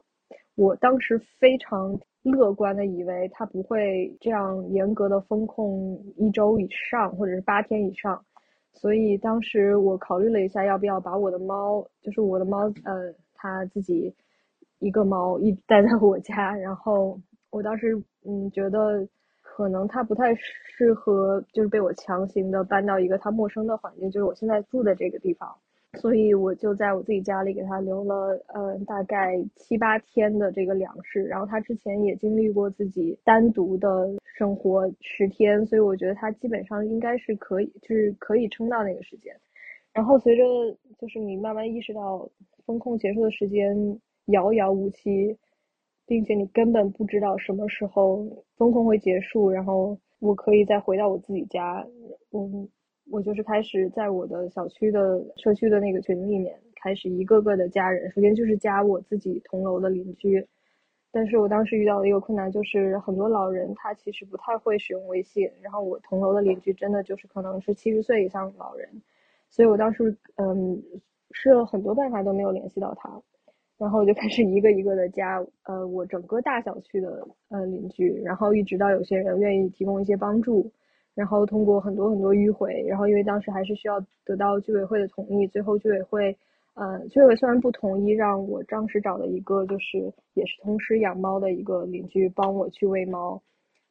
[0.60, 8.22] 我当时非常乐观的以为它不会这样严格的封控一周以上，或者是八天以上。
[8.74, 14.14] 所以当时我考虑了一下，要不要把我的猫，就是我的猫，呃，它自己
[14.80, 17.96] 一个猫一待在我家，然后我当时
[18.26, 19.08] 嗯觉得
[19.40, 25.56] 可能它不太适合，就是被我强行的搬到一个它陌生的环境，就是我现在住的这个地方。
[25.98, 39.34] 所以我就在我自己家里给他留了呃大概七八天的这个粮食，然后他之前也经历过自己单独的生活十天，所以我觉得他基本上应该是可以，就是可以撑到那个时间。
[39.92, 40.44] 然后随着
[40.96, 42.30] 就是你慢慢意识到
[42.64, 43.76] 风控结束的时间
[44.26, 45.36] 遥遥无期，
[46.06, 48.24] 并且你根本不知道什么时候
[48.56, 51.84] 风控会结束，然后我可以再回到我自己家，
[52.32, 52.68] 嗯。
[53.10, 58.10] 我就是开始在我的小区的社区的那个群里面，开始一个个的加人。
[58.12, 60.46] 首先就是加我自己同楼的邻居，
[61.10, 68.88] 但是我当时遇到的一个困难就是很多老人他其实不太会使用微信，然后我同楼的邻居真的就是可能是七十岁以上的老人，
[69.50, 70.80] 所以我当时嗯
[71.32, 73.10] 试了很多办法都没有联系到他，
[73.76, 80.70] 然后我就开始一个一个的加呃我整个大小区的呃邻居，然后一直到有些人愿意提供一些帮助。
[81.14, 86.36] 然后通过很多很多迂回，然后因为当时还是需要得到居委会的同意，最后居委会，
[86.74, 89.98] 呃，居委会虽然不同意，让我当时找了一个就是
[90.34, 93.42] 也是同时养猫的一个邻居帮我去喂猫，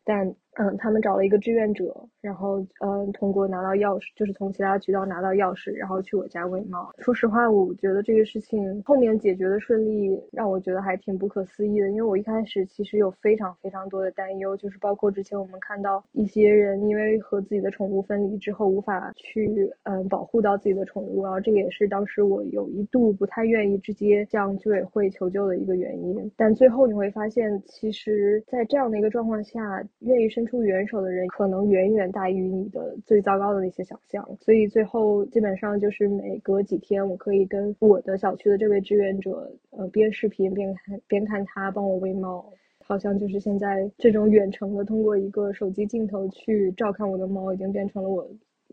[0.04, 6.90] 但嗯，他们找了一个志愿者，然后嗯，通过拿到钥匙，就是从其他渠道拿到钥匙，然后去我家喂猫。
[6.98, 11.90] 说实话，我觉得这个事情后面解决的顺利，让我觉得还挺不可思议的。
[11.92, 26.30] 因为我一开始其实有非常非常多的担忧，就是包括之前我们看到一些人因为和自己的宠物分离之后，无法去嗯保护到自己的宠物，然后这个也是当时我有一度不太愿意直接向居委会求救的一个原因。
[26.36, 42.54] 但最后你会发现，其实，在这样的一个状况下，愿意伸出援手的人可能远远大于你的最糟糕的那些想象，所以最后基本上就是每隔几天，我可以跟我的小区的这位志愿者，呃，边视频边看边看他帮我喂猫，
[42.86, 48.26] 好像就是现在这种远程的通过一个手机镜头去照看我的猫，已经变成了我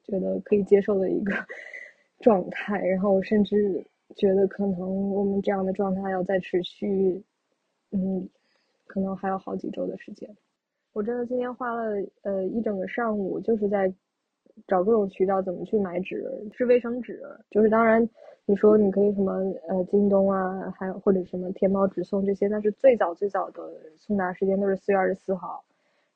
[0.05, 1.33] 觉得可以接受的一个
[2.23, 2.81] 状态。
[2.87, 7.21] 然后我甚至觉得可能我们这样的状态要再持续，
[7.91, 8.29] 嗯，
[8.87, 10.31] 可能还有好几周的时间。
[10.97, 13.93] 我真的今天花了呃一整个上午，就是在
[14.67, 16.25] 找各种渠道怎么去买纸，
[16.55, 17.23] 是卫生纸。
[17.51, 18.09] 就是当然
[18.47, 19.35] 你说你可以什么
[19.69, 23.63] 呃京东啊，还有或者什么天猫直送这些，但是最早最早的
[23.99, 25.63] 送达时间都是四月二十四号。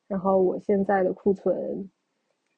[0.09, 1.91] 然后我现在的库存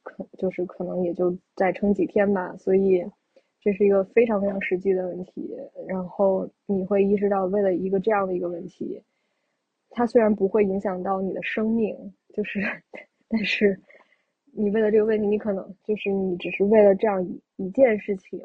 [0.04, 3.04] 可就是可能也就再撑几天吧，所以
[3.60, 5.56] 这是一个非常非常实际的问题。
[5.88, 9.02] 然后你会意识到，为了一个这样的一个问题。
[9.92, 11.94] 它虽然不会影响到你的生命，
[12.34, 12.60] 就是，
[13.28, 13.78] 但是
[14.52, 18.42] 你为了这个问题，你可能就是你只是为了这样一一件事情，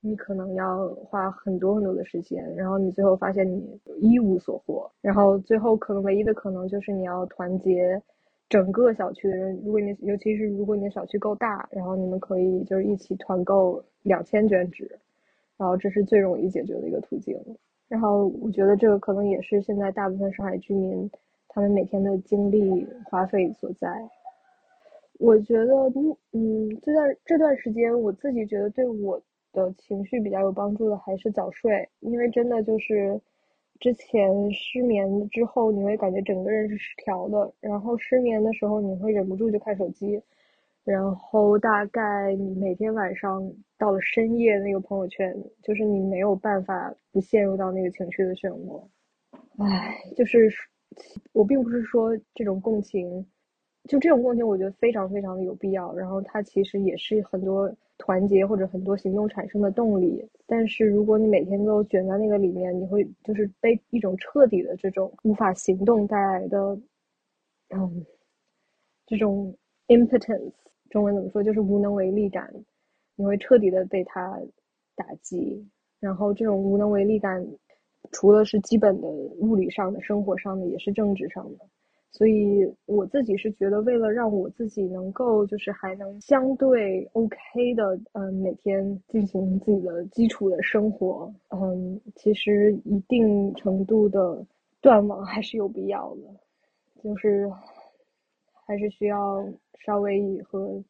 [0.00, 8.00] 你可能要花很多很多的时间，然后你最后发现你一无所获，然后最后可能唯一的可能就是你要团结
[8.48, 14.90] 整个小区的人，如果你尤其是如果你的小区够大，然后你们可以就是一起团购两千卷纸，
[15.56, 17.34] 然后这是最容易解决的一个途径。
[17.92, 21.10] 然后我觉得这个可能也是现在大部分上海居民
[21.46, 23.86] 他们每天的精力花费所在。
[25.18, 25.74] 我觉得，
[26.32, 29.20] 嗯，这段这段时间我自己觉得对我
[29.52, 33.20] 的情绪比较有帮助的还是早睡，因为真的就是
[33.78, 40.18] 之前失眠之后，你会感觉整个人是失调的，然后失眠的时候你会忍不住就看手机。
[40.84, 43.42] 然后大概每天晚上
[43.78, 48.82] 到了深夜，那个朋友圈就是你没有办法不陷入到那个情绪的漩涡。
[49.58, 50.50] 唉，就是
[51.32, 53.24] 我并不是说这种共情，
[53.88, 55.94] 就这种共情，我觉得非常非常的有必要。
[55.94, 60.28] 然后它其实也是很多团结或者很多行动产生的动力。
[60.46, 66.58] 但是如果你每天都卷在那个里面，你会就是被一种彻底的这种无法行动带来的，
[67.70, 68.04] 嗯，
[69.06, 69.54] 这种
[69.96, 70.52] impotence。
[70.90, 71.42] 中文怎么说？
[71.42, 72.52] 就是无能为力感，
[73.16, 74.38] 你会彻底的被他
[74.94, 75.66] 打击。
[76.00, 77.46] 然后这种无能为力感，
[78.10, 81.64] 除了是基本的物理上的、生活上的，也是政治上的。
[82.10, 87.36] 所以我自己是觉得，为了让我自己能够就是还能相对 OK
[87.74, 94.44] 的，嗯，每天进行自己的基础的生活，嗯，其实一定程度的
[94.82, 97.50] 断网还是有必要的，就是
[98.66, 99.44] 还是需要
[99.84, 100.82] 稍微和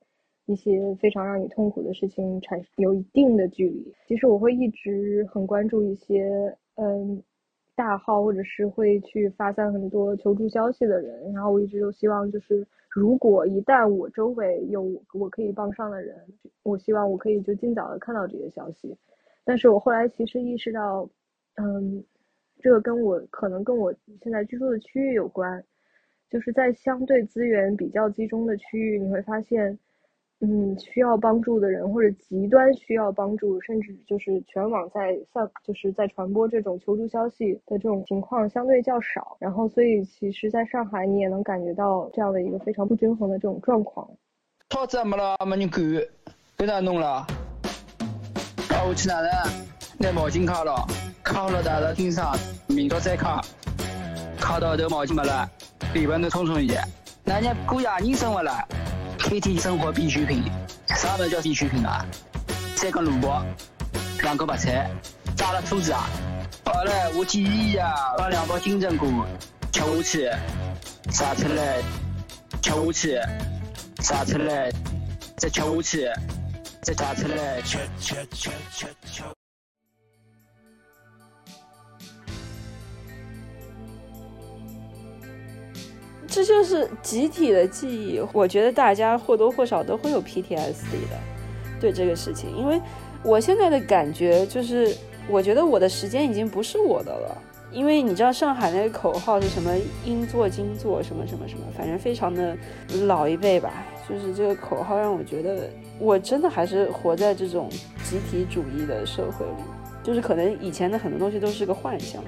[0.46, 3.92] 一些非常让你痛苦的事情产有一定的距离。
[4.06, 7.22] 其实我会一直很关注一些，嗯。
[7.74, 14.82] 大号或者是会去发散很多求助消息的人，然后我一直都希望就是，如果一旦我周围有
[15.14, 16.14] 我可以帮上的人，
[16.64, 18.94] 我希望我可以就尽早的看到这些消息。
[19.42, 21.08] 但是我后来其实意识到，
[21.54, 22.04] 嗯，
[22.60, 25.64] 这个跟我可能跟我现在居住的区域有关，
[26.30, 29.78] 就是在相对资源比较集中的区域，你会发现。
[30.44, 39.36] 嗯，需要帮助的人或者极端需要帮助，甚至就是全网在散，就是在传播这种求助消息的这种情况相对较少。
[39.38, 44.10] 然后，所以其实在上海你也能感觉到这样的一个非常不均衡的这种状况。
[44.68, 45.80] 套子没了，没人管，
[46.56, 47.24] 被哪弄了？
[48.68, 49.28] 啊，我去哪了？
[50.00, 50.74] 拿毛巾卡了，
[51.22, 52.34] 卡了带到顶上，
[52.66, 53.40] 明朝再卡。
[54.42, 55.48] 卡到这毛巾没了，
[55.94, 56.82] 里边都冲冲一点
[57.22, 58.52] 那你过亚人生活了？
[59.16, 60.42] 集体生活必需品，
[60.88, 62.04] 啥么叫必需品啊？
[62.74, 63.42] 三根萝卜，
[64.22, 64.90] 两个白菜，
[65.36, 66.10] 炸了兔子啊！
[66.64, 69.24] 好嘞，我建议呀，把两包金针菇
[69.70, 70.30] 吃下去，
[71.12, 71.80] 炸出来，
[72.60, 73.20] 吃下去，
[74.02, 74.72] 炸出来，
[75.36, 76.08] 再吃下去，
[76.82, 79.22] 再炸出来，吃吃吃吃吃。
[86.32, 91.18] 这就是集体的记忆，我觉得大家或多或少都会有 PTSD 的，
[91.78, 92.80] 对这个事情，因为
[93.22, 94.96] 我现在的感觉就是，
[95.28, 97.36] 我觉得我的时间已经不是我的了，
[97.70, 99.70] 因为你知道上海那个口号是什么
[100.06, 102.56] “应做精做”什么什么什么，反正非常的
[103.04, 105.68] 老一辈吧，就是这个口号让我觉得
[105.98, 107.68] 我真的还是活在这种
[108.02, 109.62] 集体主义的社会里，
[110.02, 112.24] 就是可能以前的很多东西都是个幻象。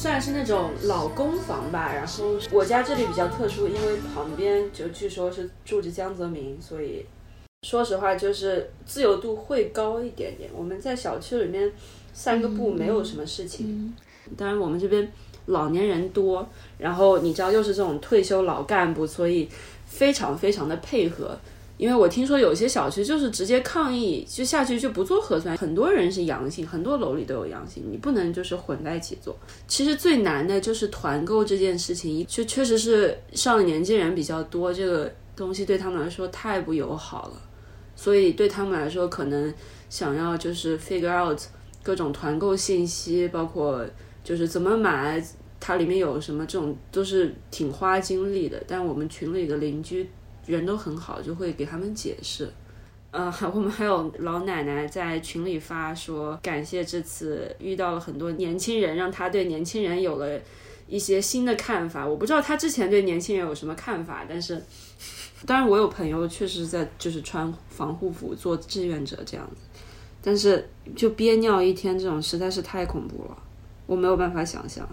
[0.00, 7.04] 算是那种老公房吧，然后我家这里比较特殊，因为旁边就据说是住着江泽民，所以
[7.64, 10.48] 说实话就是自由度会高一点点。
[10.54, 11.72] 我们在小区里面
[12.12, 13.92] 散个步没有什么事情，
[14.36, 15.10] 当然我们这边
[15.46, 19.48] 老年人多，然后你知道又是这种退休老干部，所以
[19.84, 21.36] 非常非常的配合。
[21.78, 29.38] 因为我听说有些小区就是直接抗议，就下去就不做核酸，很多人是阳性，很多楼里都有阳性，你不能就是混在一起做。
[29.68, 37.40] 其实最难的就是团购这件事情，就确实是上了年纪人比较多，这个东西对他们来说太不友好了，
[37.94, 39.54] 所以对他们来说，可能
[39.88, 41.40] 想要就是 figure out
[41.84, 43.86] 各种团购信息，包括
[44.24, 45.24] 就是怎么买，
[45.60, 48.60] 它里面有什么这种都是挺花精力的。
[48.66, 50.10] 但我们群里的邻居。
[50.48, 52.50] 人都很好，就会给他们解释。
[53.10, 60.40] 呃， 我们还有老奶奶在群里发说，感谢这次遇到了很多年轻人，让他对年轻人有了
[60.88, 62.06] 一些新的看法。
[62.06, 64.62] 我不知道他之前对年轻人有什么看法，但是，
[65.46, 69.62] 当然我有朋友确实在就是穿防护服做志愿者这样子，
[70.20, 73.38] 但是就憋尿一天这种实在是太恐怖了，
[73.86, 74.86] 我没有办法想象。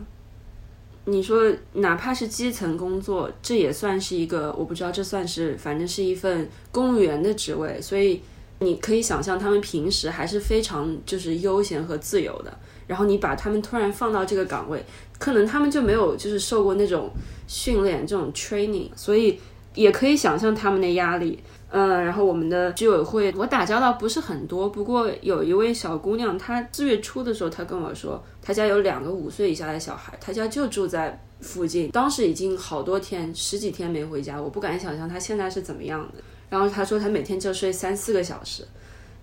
[1.08, 8.22] 你说，哪怕是基层工作，这也算是一个，我不知道这算是，反正是一份公务员的职位，所以
[8.60, 12.58] 你可以想象，他们平时还是非常就是悠闲和自由的。
[12.88, 14.84] 然后你把他们突然放到这个岗位，
[15.20, 17.12] 可能他们就没有就是受过那种
[17.48, 19.40] 训练，这种 training，所以
[19.74, 21.40] 也可以想象他们的压力。
[21.72, 36.24] 嗯，然后我们的居委会，我打交道不是很多，不过有一位小姑娘，她四月初的时候，她跟我说，她家有两个五岁以下的小孩，她家就住在附近，当时已经好多天，十几天没回家，我不敢想象她现在是怎么样的。
[36.50, 38.66] 然后她说，她每天就睡三四个小时，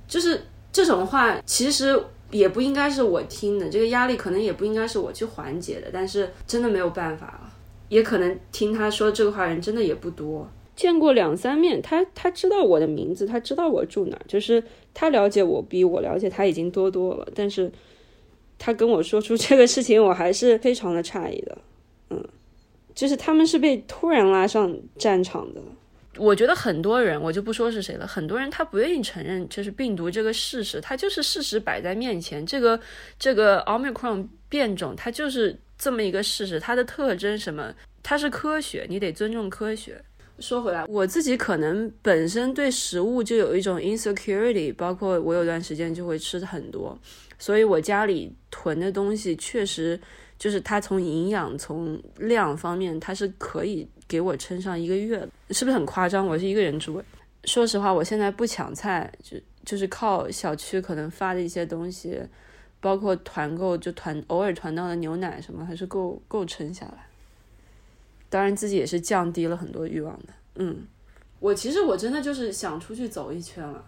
[0.06, 1.98] 就是这种话，其实
[2.30, 7.52] 也不应该是我听的，这个压力可能也不应该是我去缓解的，但是真的没有办法了，
[7.88, 10.46] 也可能听她说这个话人真的也不多。
[10.82, 14.60] 见过两三面，他他知道我的名字，他知道我住哪儿，就是
[14.92, 17.28] 他了解我比我了解他已经多多了。
[17.36, 17.70] 但是，
[18.58, 21.56] 他跟我说出这个事情，我还是非常的诧异的。
[22.10, 22.24] 嗯，
[22.96, 25.60] 就是他们是被突然拉上战场的。
[26.16, 32.80] 我觉得很多人，我就不说是谁了，很多人他不愿意承认就是病毒这个事实，他就是事实摆在面前，这个
[33.20, 37.72] 这个 omicron 变种，它就是这么一个事实，它的特征什么，
[38.02, 40.02] 它是科学，你得尊重科学。
[40.42, 46.98] 说回来，我自己可能本身对食物就有一种 insecurity，包括我有段时间就会吃的很多，
[47.38, 49.98] 所以我家里囤的东西确实
[50.36, 56.26] 就是它从营养、从量方面，它是可以给我撑上一个月，是不是很夸张？
[56.26, 57.00] 我是一个人住，
[57.44, 62.20] 说实话，我现在不抢菜，就就是靠小区可能发的一些东西，
[62.80, 67.06] 包括团购，就团偶尔团到的牛奶什么，还是够够撑下来。
[68.32, 70.28] 当然，自己也是降低了很多欲望的。
[70.54, 70.86] 嗯，
[71.38, 73.84] 我其实我真的就是想出去走一圈了，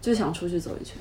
[0.00, 0.96] 就想出去走一圈。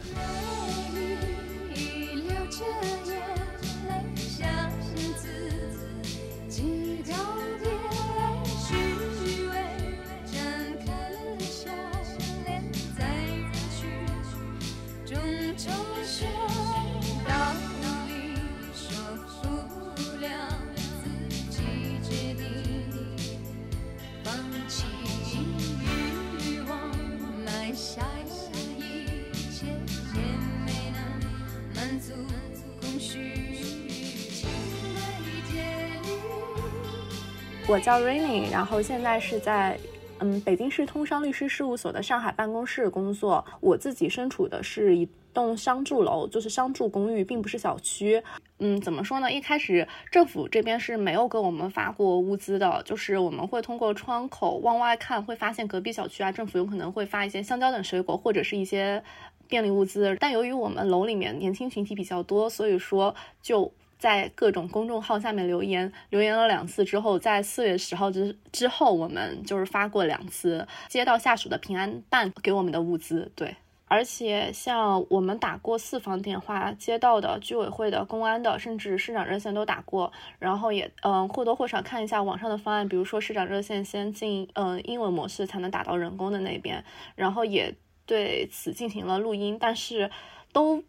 [37.71, 39.79] 我叫 Rainy，然后现在是在
[40.19, 43.45] 嗯北京市通商律师事务所的上海办公室工作。
[43.61, 48.21] 我自己身处的是一栋商住楼，就是商住公寓，并不是小区。
[48.59, 49.31] 嗯，怎么说呢？
[49.31, 59.01] 一开始政府这边是没有给我们发过物资的，就是我们会通过窗口往外看，会发现隔壁小区啊，政府有可能会发一些香蕉等水果或者是一些
[59.47, 60.17] 便利物资。
[60.19, 63.71] 但由于我们楼里面年轻群体比较多，所以说就
[64.01, 73.55] 在各种公众号下面留言，留言了两次之后，在四月十号之之后，我们就是发过两次街道下属的平安办给我们的物资，对。
[73.85, 86.83] 而且像我们打过四方电话，街道的、居委会的、公安的，甚至市长热线都打过，然后也嗯或多或少看一下网上的方案，比如说市长热线先进嗯英文模式才能打到人工的那边，
[87.15, 87.75] 然后也
[88.07, 90.09] 对此进行了录音，但是
[90.53, 90.81] 都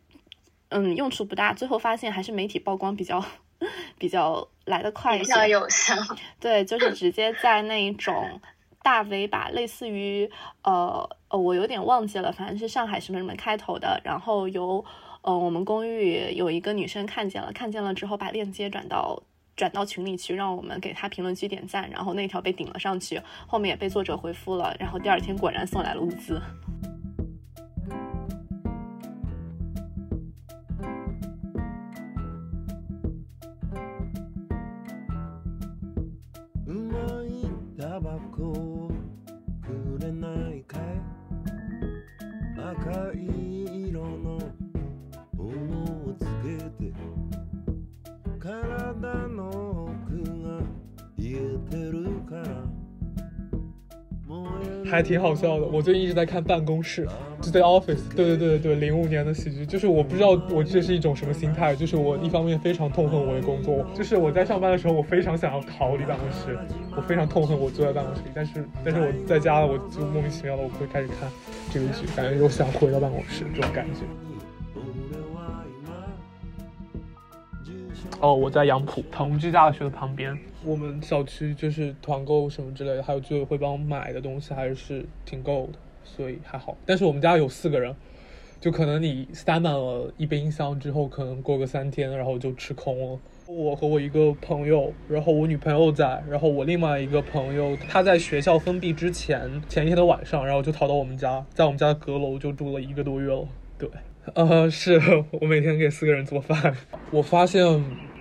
[0.72, 3.24] 嗯用处不大，最后发现还是媒体曝光比较
[3.98, 5.94] 比较来得快一些，比较有效。
[6.40, 8.40] 对，就是直接在那一种
[8.82, 10.30] 大 V 吧，类似于
[10.62, 14.84] 呃呃，我有点忘记了，反正是上海什么什么开头的，然后由
[15.20, 19.22] 呃我们公寓有一个女生看见了，看见了之后把链接转到。
[19.54, 26.40] 转到群里去，让我们给他评论区点赞，然后那条被顶了上去，后面也被作者回复了，然后第二天果然送来了物资。
[54.92, 55.64] 还挺好笑的。
[55.66, 57.06] 我最近一直在看《办公室》，
[57.44, 59.64] 就在 Office，对对对对对，零五年的喜剧。
[59.64, 66.58] 就是我不知道我这是一种什么心态，就是我一方面非常痛恨我的工作，就是我在上班的时候，我非常想要逃离办公室，
[66.94, 68.28] 我非常痛恨我坐在办公室里。
[68.34, 71.30] 但是但是我在家了，我就莫名其妙的我会开始看
[71.72, 74.00] 这个剧，感觉又想回到办公室这种感觉。
[78.22, 80.38] 哦，我在杨浦同济大学的旁边。
[80.64, 86.76] 我们小区就是团购什么之类的，还有居委会帮我买的东西还是挺够的，所以还好。
[86.86, 87.92] 但是我们家有四个人，
[88.60, 93.18] 就可能你塞满了一冰箱之后，可能过个三天，然后就吃空了。
[93.48, 103.48] 我和我一个朋友，然后我女朋友在，然后我另外一个朋友他在学校封闭之前前一天的晚上，然后就逃到我们家，在我们家的阁楼就住了一个多月了。
[103.76, 103.90] 对，
[104.34, 105.00] 呃， 是
[105.40, 106.76] 我每天给四个人做饭，
[107.10, 107.64] 我发现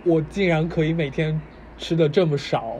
[0.05, 1.41] 我竟然可以每天。
[1.77, 2.79] 吃的这么少，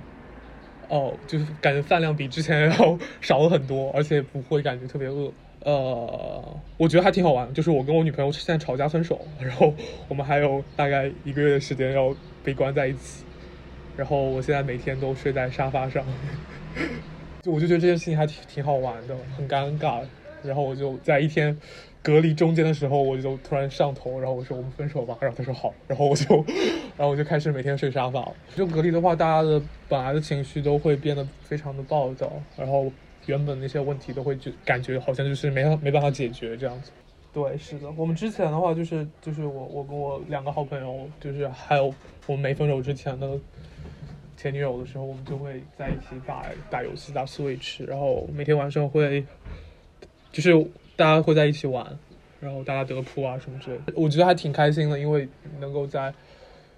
[0.87, 5.33] 哦，就是感觉饭量比之前要少了很多，而且不会感觉特别饿。
[5.61, 7.51] 呃，我觉得还挺好玩。
[7.51, 9.73] 就是我跟我女朋友现在吵架分手，然后
[10.07, 13.25] 我们还有大概一个月的时间要被关在一起。
[13.95, 16.05] 然后我现在每天都睡在沙发上，
[17.41, 20.03] 就我就觉得这件事情还挺挺好玩的，很尴尬。
[20.43, 21.57] 然后我就在一天。
[22.03, 26.43] 隔离中间的时候，我就突然上头，然后我说我们分手吧，然后他说好，然后我就，
[26.97, 28.27] 然后我就开始每天睡沙发。
[28.55, 32.91] 就隔离的话，大家的本来的情绪都会变得非常的暴躁，然后
[33.27, 36.91] 原本那些问题都会就感觉好像就是没没办法解决这样子。
[37.31, 41.93] 对，是的，我们之前的话就是就是我我跟我两个好朋友，就是还有
[42.25, 43.37] 我们没分手之前的
[44.35, 49.23] 前女友的时候，我们就会在一起打打游戏打 Switch，然后每天晚上会
[50.31, 50.65] 就是。
[51.01, 51.83] 大家会在一起玩，
[52.39, 55.27] 然后大家得铺啊什么之类的，我觉得还挺开心的，因为
[55.59, 56.13] 能够在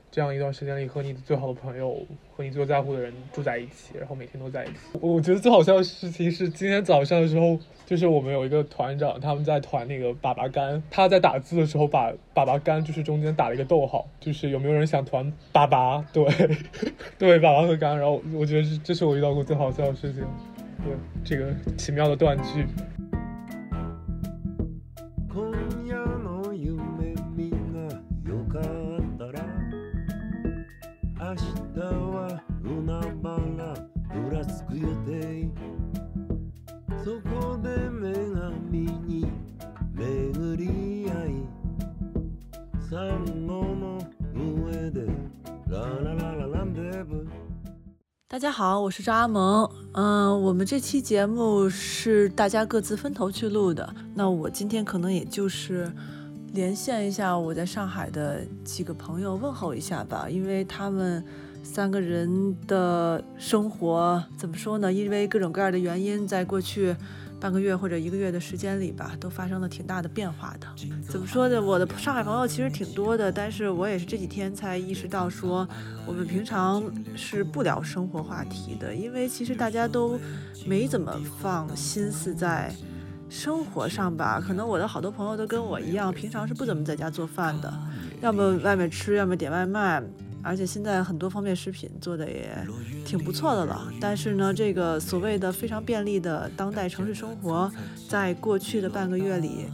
[0.09, 1.97] 这样一段时间里和你最好的朋友
[2.33, 4.75] 和你最在乎的人住在一起，然后每天都在一起。
[5.01, 16.01] 我觉得最好笑的事情是今天早上的时候，就是我们有一个团长，他们在团那个粑粑干，他在打字的时候把粑粑干就是中间打了一个逗号，就是有没有人想团粑粑？
[16.13, 16.23] 对，
[17.19, 17.99] 对，粑粑和干。
[17.99, 20.23] 然后我觉得这这是我遇到过最好笑的事情，
[20.85, 20.93] 对
[21.25, 22.65] 这个奇妙的断句。
[48.33, 49.69] 大家好，我是张阿萌。
[49.91, 53.87] 嗯，我们这期节目是大家各自分头去录的。
[54.15, 55.93] 那我今天可能也就是
[56.51, 61.23] 连线一下我在上海的几个朋友，问候一下吧，因为他们
[61.61, 64.91] 三个人的生活怎么说呢？
[64.91, 66.95] 因为各种各样的原因，在过去
[67.43, 70.67] 半个月或者一个月的时间里吧，都发生了挺大的变化的。
[71.09, 71.61] 怎么说呢？
[71.61, 75.67] 我的上海朋友其实挺多的，但是我也是这几天才意识到说，
[76.05, 76.81] 我们平常
[77.17, 80.17] 是不聊生活话题的，因为其实大家都
[80.65, 82.73] 没怎么放心思在
[83.27, 84.39] 生活上吧。
[84.39, 87.73] 可能我的好多朋友都跟我一样，平常是不怎么在家做饭的，
[88.21, 90.01] 要么外面吃，要么点外卖。
[90.43, 92.49] 而且现在很多方面食品做的也
[93.05, 97.71] 挺不错的了，但是呢，这个所谓的非常便利的当代城市生活，
[98.09, 99.67] 在过去的半个月里，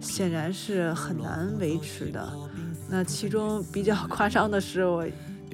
[0.00, 2.28] 显然是很难维持的。
[2.90, 5.06] 那其中比较 夸张的是，我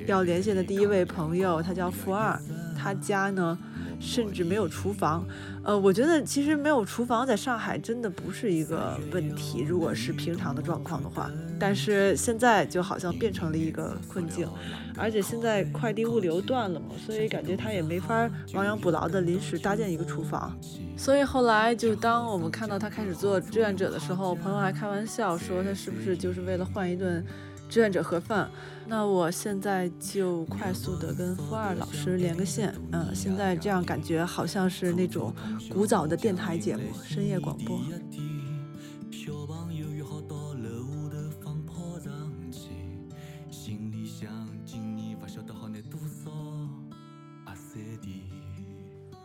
[0.07, 2.41] 要连线的第一位朋友，他叫富二，
[2.77, 3.57] 他家呢
[4.01, 5.25] 甚至没有厨房。
[5.63, 11.31] 呃，我觉得其实没有厨房在上海真的不是一个问题，如果是平常的状况的话。
[11.65, 14.49] 但是现在就好像变成了一个困境，
[14.97, 20.59] 而且现在快递物流断了嘛，所以感觉他也没法亡羊补牢的临时搭建一个厨房。
[20.97, 27.25] 所以后来就当我们看到他开始做志愿者的时候，朋友还开玩笑说他是不是就是为了换一顿
[27.69, 28.51] 志愿者盒饭。
[28.89, 35.33] 那我现在就快速的跟付二老师连个线，嗯，现在这样感觉好像是那种
[35.71, 37.81] 古早的电台节目，深夜广播。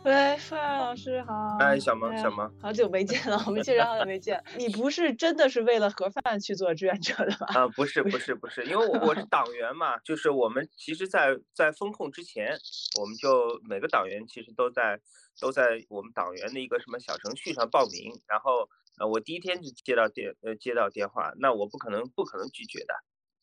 [0.08, 1.58] 喂，付二老师好。
[1.60, 4.42] 哎小萌小萌好久没见了，我们 确实好久没见。
[4.56, 7.48] 你不是真的是为了盒饭去做志愿者的吧？
[7.54, 12.58] 啊、不是不是不是，因为我我是 党员嘛，就是我们其实在，在风控之前，
[13.02, 14.98] 我们就每个党员其实都在
[15.42, 18.70] 都在我们党员的一个什么小程序上报名，然后
[19.02, 22.94] 呃，我第一天就接到电呃接到电话，那我不可能不可能拒绝的，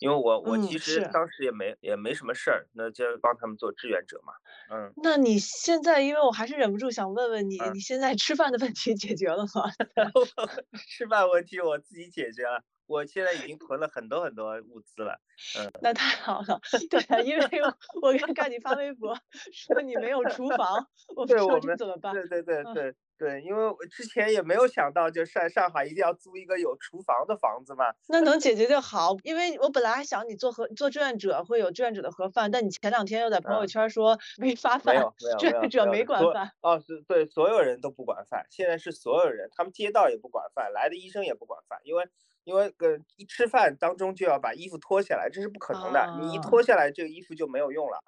[0.05, 4.34] 因为我我嗯其实当时也没也没什么事儿，那就帮他们做志愿者嘛，
[4.70, 4.92] 嗯。
[5.02, 9.72] 那你现在，因为我还是忍不住想问问你，你现在吃饭的问题解决了吗？
[10.88, 15.18] 吃饭问题我自己解决了，我现在已经囤了很多很多物资了，
[15.59, 15.70] 嗯。
[15.80, 19.16] 那太好了，对啊，因为我我看 你发微博
[19.52, 20.86] 说你没有厨房，
[21.16, 22.12] 我不知道对我们这怎么办。
[22.12, 27.86] 对对对嗯对对，因为我之前也没有想到，就上上海一定要租一个有厨房的房子嘛。
[28.08, 36.50] 那能解决就好，因为我本来还想你做盒做志愿者会有志愿者的盒饭，但你前两天又在朋友嗯圈说没发饭没有，没有志愿者没管饭。
[36.60, 42.06] 哦，是对，所有人都不管饭，现在是所有人，他们街道也不管饭，来的医生也不管饭，因为
[42.44, 47.98] 因为呃一吃饭当中就要把衣服脱下来，这是不可能的，你一脱下来这个衣服就没有用了。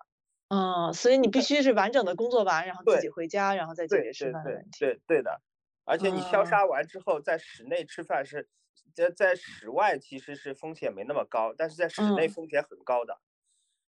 [0.48, 4.78] 嗯，所以你必须是完整的工作完，然后自己回家，然后再解决吃饭的问题。
[4.78, 5.40] 对对的，
[5.84, 8.48] 而且你消哦杀完之后，在室内吃饭是，
[8.94, 13.18] 在在室外其实是风险没那么高，但是在室内嗯风险很高的，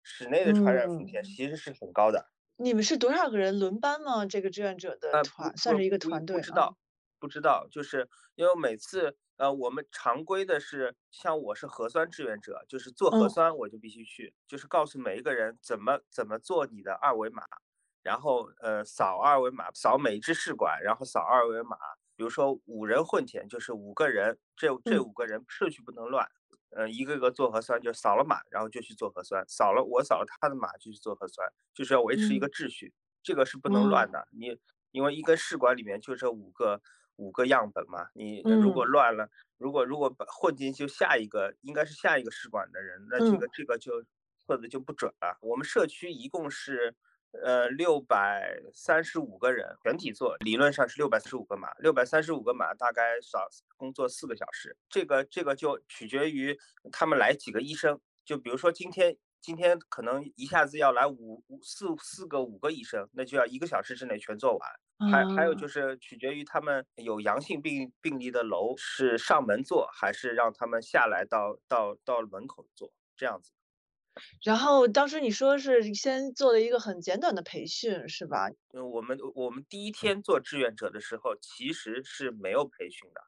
[0.03, 2.31] 室内的传染风险嗯其实是很高的。
[2.57, 4.27] 你们是多少个人轮班吗？
[4.27, 6.39] 这个志愿者的呃，团不算是一个团队啊。
[6.39, 6.79] 不知道，
[7.25, 17.43] 不知道，就是因为每次呃，我们常规的是，像我是核酸志愿者，就是做核嗯酸我就必须去，就是告诉每一个人怎么怎么做你的二维码，
[18.03, 21.79] 然后呃扫二维码，扫每一支试管，然后扫二维码。
[22.15, 26.29] 比如说五人混检，就是五个人，这这嗯五个人顺序不能乱。
[26.77, 34.29] 呃，一个个做核酸，就扫了码，然后就去做核酸，扫了我扫了他的码就去做核酸，就是要维持一个嗯秩序，这个是不能乱嗯的。
[34.33, 34.59] 你
[34.91, 36.81] 因为一根试管里面就这五个
[37.17, 44.03] 五个样本嘛，你呃如果嗯乱了，如果如果把混进去下一个应该是下一个试管的人，那这嗯个这个就
[44.39, 45.39] 测的就不准了。
[45.41, 46.95] 我们社区一共是
[47.43, 56.59] 呃六百三十五个人，全体做，理论上是六百三十五个码，六百三十五个码大概少工作四个小时，这个这个就取决于
[56.93, 59.17] 他们来几个医生，就比如说今天。
[59.45, 64.71] 今天可能一下子要来五五四四个五个医生，那就要一个小时之内全做完。
[64.99, 73.53] 还还有啊就是取决于他们有阳性病病例的楼是上门做，还是让他们下来到到到门口做这样子。
[74.45, 78.49] 然后当时你说是先做了一个很简短的培训，是吧？
[78.73, 83.21] 嗯，我们我们第一天做志愿者的时候，其实是没有培训的，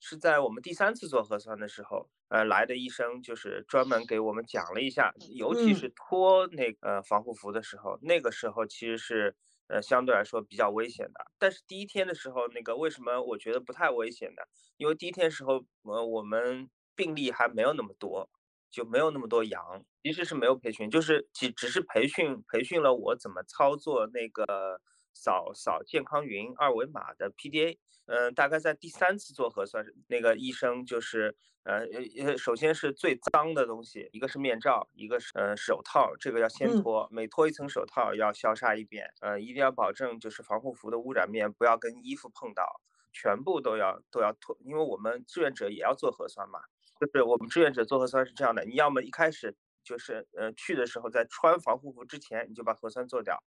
[0.00, 9.34] 是在我们第三次做核酸的时候，呃，来的医生就是专门给我们讲了一下，尤其嗯是脱那个呃防护服的时候，那个时候其实是
[9.68, 11.26] 呃相对来说比较危险的。
[11.38, 14.42] 但是第一天的时候，那个为什么我觉得不太危险呢？
[14.76, 18.30] 因为第一天时候，呃，我们病例还没有那么多。
[18.74, 24.80] 就没有那么多阳，其实是没有培训，就是只只是培训培训了我怎么操作那个
[25.12, 27.78] 扫扫健康云二维码的 PDA。
[28.06, 42.80] 嗯、大概在第三次做核酸，那个医生就是呃呃呃，首先是最脏的东西，一个是面罩，一个是呃手套，这个要先嗯脱，每脱一层手套要消杀一遍，呃，一定要保证就是防护服的污染面不要跟衣服碰到，
[43.12, 46.60] 全部都要都要脱，因为我们志愿者也要做核酸嘛。
[47.00, 53.42] 就是我们志愿者做核酸是这样的，你要么一开始就是呃去的时候在穿防护服之前你就把核酸做掉，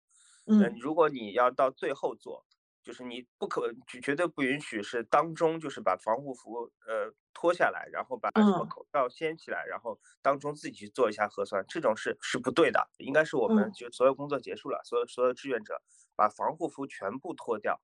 [0.47, 2.45] 呃嗯如果你要到最后做，
[2.88, 12.89] 就是你不可绝绝对不允许是当中就是把防护服呃脱下来，然后把什么嗯口罩掀起来，然后当中自己去做一下核酸，这种是是不对的。
[12.99, 15.81] 应该是我们嗯就所有工作结束了，所有所有志愿者
[16.15, 17.81] 把防护服全部脱掉，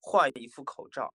[0.00, 1.12] 换一副口罩，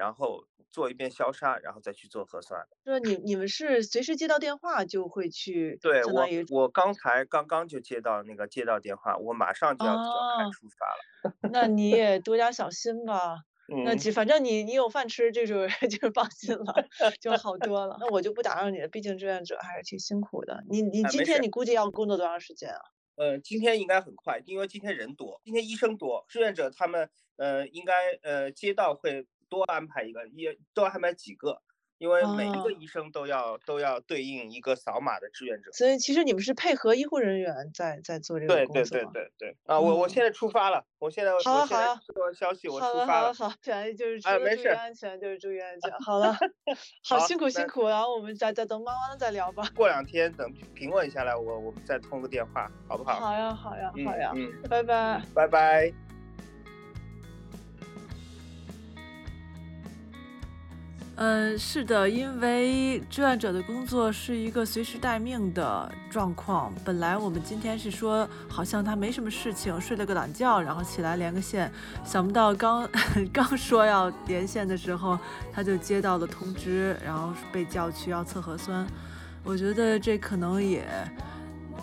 [0.00, 2.66] 然后做一遍消杀，然后再去做核酸。
[2.84, 11.50] 说你你们是随时接到电话就会去，对我我刚才刚刚就接到那个接到电话，我马上就要就要开哦出发了。
[11.52, 13.44] 那你也多加小心吧。
[13.84, 16.74] 那反正你你有饭吃，这就是 就是放心了，
[17.20, 17.98] 就好多了。
[18.00, 20.64] 那我就不打扰你了，毕竟志愿者还是挺辛苦的。
[20.68, 22.80] 你你今天你估计要工作多长时间啊？
[23.14, 31.60] 呃，今天应该很快，因为今天人多，今天医生多，志愿者他们呃应该呃街道会多安排一个，也多安排几个，
[31.98, 35.70] 因为每一个哦医生都要都要对应一个扫码的志愿者。
[35.72, 38.98] 所以其实你们是配合医护人员在在做这个对对工作。
[38.98, 39.78] 对对对啊！
[39.78, 43.28] 我我嗯现在出发了，我现在我现在收到消息，我出发了。
[43.28, 45.92] 了好了好，反正就是除了注意哎没事安全就是注意安全。
[46.00, 46.32] 好了，
[47.04, 49.62] 好好辛苦辛苦，然后我们再再等忙完了再聊吧。
[49.76, 53.20] 过两天等平稳下来，我我们再通个电话，好不好？
[53.20, 55.20] 好呀好呀嗯好呀，嗯，拜拜。
[55.34, 55.92] 拜拜。
[61.22, 66.72] 嗯，是的，因为志愿者的工作是一个随时待命的状况。
[66.82, 71.70] 本来我们今天是说，好像他没什么事情，睡了个懒觉，然后起来连个线。
[72.06, 72.88] 想不到刚
[73.30, 75.18] 刚说要连线的时候，
[75.52, 78.86] 他就接到了通知，然后被叫去要测核酸。
[79.44, 80.82] 我觉得这可能也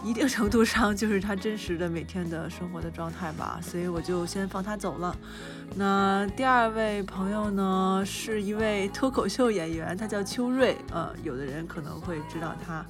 [0.03, 5.15] 一定程度上就是他真实的每天的生活的状态吧，所以我就先放他走了。
[5.75, 12.85] 那第二位朋友呢，是一位脱口秀演员，他叫邱瑞，呃，有的人可能会知道他。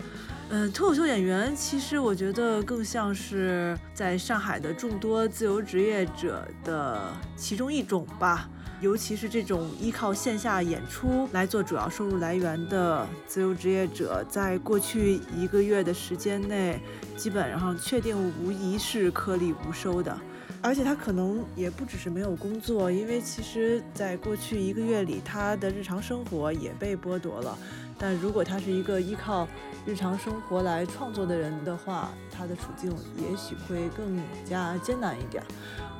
[0.49, 7.01] 嗯，脱口秀演员其实我觉得更像是在上海的众多自由职业者的
[7.35, 8.49] 其中一种吧。
[8.79, 16.79] 尤其是这种依靠线下演出来做主要收入来源的自由职业者，在过去一个月的时间内，
[17.15, 20.15] 基本上确定无疑是颗粒无收的。
[20.59, 27.57] 而且他可能也不只是没有工作，因为其实在过去一个月里，他的日常生活也被剥夺了。
[27.97, 29.47] 但如果他是一个依靠
[29.87, 35.41] 日常生活来创作的人的话，他的处境也许会更加艰难一点。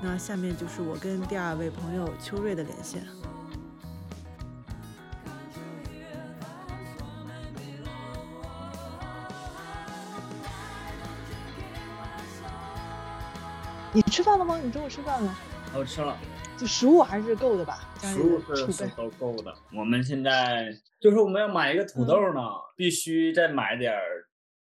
[0.01, 3.01] 那下面就是我跟第二位朋友秋瑞的连线。
[13.93, 14.59] 你吃饭了吗？
[14.61, 15.33] 你中午吃饭了？
[15.73, 16.17] 我吃了，
[16.57, 17.79] 就食物还是够的吧？
[17.99, 18.41] 食物。
[18.55, 19.53] 是是都够的。
[19.73, 22.41] 我们现在就是我们要买一个土豆呢，
[22.75, 23.99] 必须再买点儿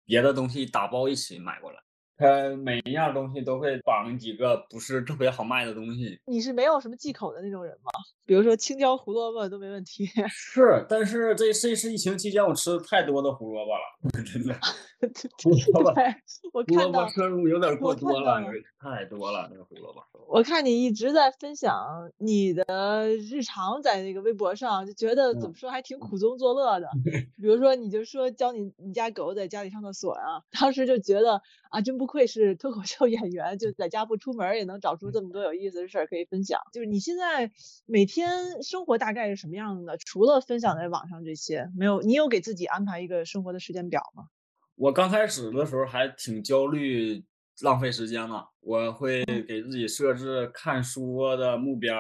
[0.07, 1.82] 别的东西打包一起买过来。
[2.23, 6.21] 它每一样东西都会绑几个不是特别好卖的东西。
[6.27, 7.91] 你是没有什么忌口的那种人吗？
[8.25, 10.07] 比如说青椒、胡萝卜都没问题。
[10.31, 14.55] 是，但是这这次疫情期间，我吃的太多的胡萝卜了， 真的。
[15.43, 15.93] 胡萝卜，
[16.53, 18.47] 胡萝卜看到摄入有点过多了了，
[18.79, 20.01] 太多了那个胡萝卜。
[20.29, 26.89] 我看你一直在分享你的日常在那个微博上，就觉得怎嗯么说还挺苦中作乐的。
[27.37, 36.61] 比如说，你就说教你你家狗在家里上厕所啊，当时就觉得啊，真不愧是脱口秀演员，就在家不出门也能找出这么多有意思的事儿可以分享。
[36.73, 37.51] 就是你现在
[37.87, 39.97] 每天生活大概是什么样的？
[39.97, 44.25] 除了分享在网上这些，没有你有给自己安排一个生活的时间表吗？
[44.77, 47.25] 我刚开始的时候还挺焦虑，
[47.63, 48.43] 浪费时间呢。
[48.61, 51.95] 我会给自己设置看书的目标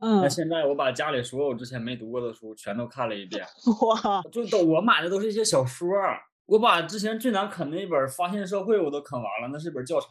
[0.00, 0.20] 嗯。
[0.20, 3.44] 那嗯现在我把家里所有之前没读过的书全都看了一遍。
[3.86, 10.08] 哇，就都我买的都是一些小说儿，我把之前最难啃的一本《发现社会》我都啃完了，那是本教材。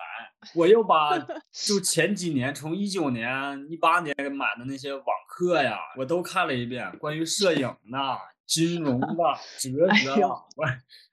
[0.56, 1.18] 我又把
[1.52, 8.18] 就前几年从一九年、一八年买的那些网课呀，我都看了一遍，关于摄影的、
[8.48, 9.08] 金融的、
[9.62, 10.66] 哲学的，我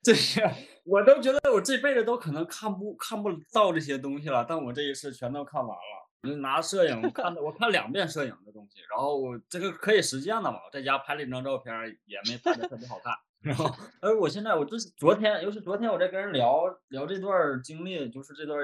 [0.02, 0.50] 这些
[0.84, 6.08] 我都觉得我这辈子都可能看不看不到这些东西了，但我这一次全都看完了。
[6.22, 11.72] 我就拿摄影 看的，我看两遍摄影的东西，然后我这个可以实践的嘛，我在家拍了一张照片，
[12.06, 13.14] 也没拍的特别好看。
[13.40, 13.64] 然后，
[14.00, 18.58] 而我现在我就是昨天，尤其昨天我在跟人聊聊这段经历，就是这段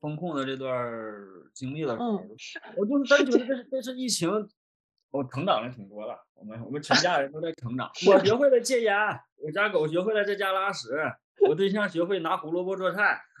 [0.00, 0.74] 风控的这段
[1.54, 2.28] 经历的时候，嗯，
[2.76, 4.30] 我就是真觉得这是这是疫情，
[5.10, 6.18] 我成长了挺多的。
[6.34, 7.90] 我们我们全 家人都在成长。
[8.06, 8.94] 我学会了戒烟，
[9.36, 10.88] 我家狗学会了在家拉屎，
[11.48, 13.20] 我对象学会拿胡萝卜做菜。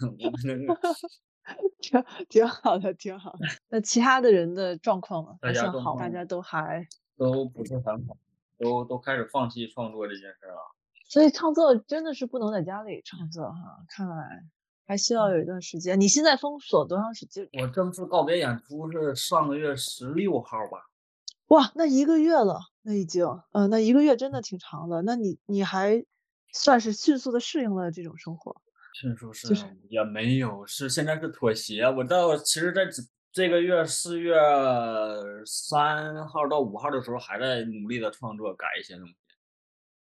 [1.80, 3.38] 挺挺好的，挺好的。
[3.68, 5.30] 那其他的人的状况呢？
[5.40, 6.84] 大还算好，家状况大家都还，
[7.16, 8.16] 都不是很好，
[8.58, 10.60] 都都开始放弃创作这件事儿了。
[11.08, 14.44] 所以创作真的是不能在家里创作哈，看来
[14.86, 16.00] 还需要有一段时间。
[16.00, 17.48] 你现在封锁多长时间？
[17.60, 20.78] 我正式告别演出是上个月十六号吧。
[21.48, 25.02] 哇，那一个月了，那已经，呃，那一个月真的挺长的。
[25.02, 26.04] 那你你还
[26.52, 28.60] 算是迅速的适应了这种生活。
[29.00, 31.82] 迅速适应也没有，是现在是妥协。
[31.82, 32.86] 我到其实在
[33.36, 34.34] 这这个月四月
[35.44, 39.14] 三号到五号的时候，还在努力的创作改一些东西，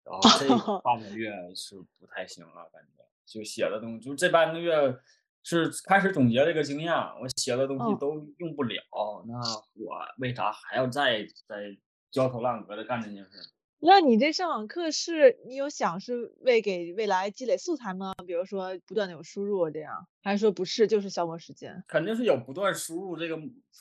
[0.05, 0.47] 然后这
[0.79, 4.97] 半个月是不太行了，感觉就写的东西，就这半个月
[5.43, 8.81] 是开始总结这个经验，我写的东西嗯都用不了，
[9.27, 9.37] 那
[9.75, 11.77] 我为啥还要再再
[12.09, 13.49] 焦头烂额的干这件事？
[13.81, 18.13] 那你这上网课是你有想是为给未来积累素材吗？
[18.27, 21.83] 比如说不断的有输入这样，还是说不是，就是消磨时间？
[21.87, 23.39] 肯定是有不断输入这个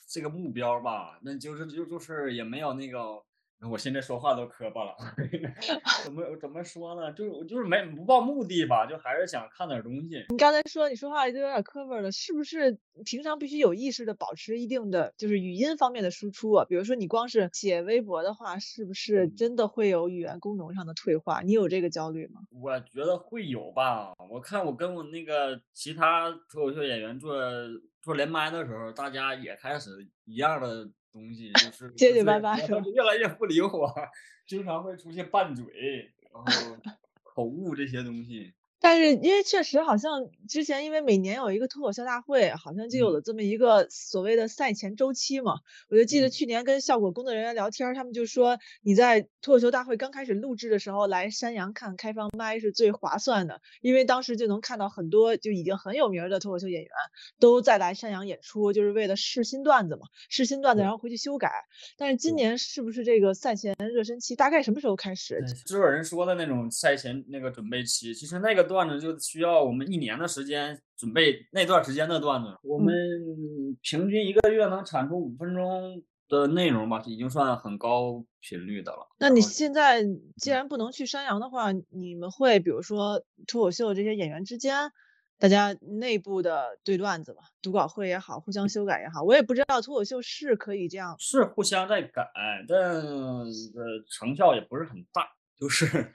[0.08, 3.22] 这个目标吧，那就是就就是也没有那个，
[3.60, 4.94] 我现在说话都磕巴了，
[6.04, 7.12] 怎么怎么说呢？
[7.12, 10.26] 就是我就是没不抱目的吧，就还是想看点东西。
[10.28, 16.64] 你刚才说你说话就有点磕巴了，是不是平常必须有意识的保持一定的就是语音方面的输出啊？
[16.68, 21.40] 比如说你光是写微博的话，是不是真的会有语言功能上的退化？
[21.40, 22.42] 你有这个焦虑吗？
[22.50, 27.34] 我觉得会有吧，我看我跟我那个其他脱口秀演员做
[28.02, 29.90] 做连麦的时候，大家也开始
[30.24, 33.94] 一样的东西，就 是结结巴巴越来越不理我，
[34.46, 35.64] 经常会出现拌嘴，
[36.32, 36.76] 然后
[37.22, 38.52] 口误这些东西。
[38.88, 45.56] 但是因为确实好像之前因为每年有一个脱口秀大会，好像就有了这么一个所谓的赛前周期嘛。
[45.90, 56.90] 我就记得去年跟效果工作人员聊天，他们就说你在脱口秀大会刚开始录制的时候来山羊看开放麦是最划算的，因为当时就能看到很多就已经很有名的脱口秀演员
[57.38, 61.52] 都在来山羊演出，就是为了试新段子嘛，试新段子然后回去修改。
[61.98, 65.44] 但是今年是不是这个赛前热身期大概什么时候开始？
[65.46, 72.48] 制作人说的那种赛前那个准备期，其实那个段子就需要我们一年的时间准备那段时间的段子。
[72.62, 72.94] 我们
[73.80, 79.08] 平均一个月能产出五分钟的内容吧，已经算很高频率的了。
[79.18, 80.04] 那你现在
[80.36, 84.92] 既然不能去山羊的话，你们会比如说脱口秀这些演员之间，
[85.38, 91.16] 大家内部的对段子嘛，读稿会也好，互相修改也好，我也不知道脱口秀是可以这样。
[91.18, 92.28] 是互相在改，
[92.68, 93.46] 但呃
[94.10, 95.26] 成效也不是很大。
[95.58, 96.12] 就是，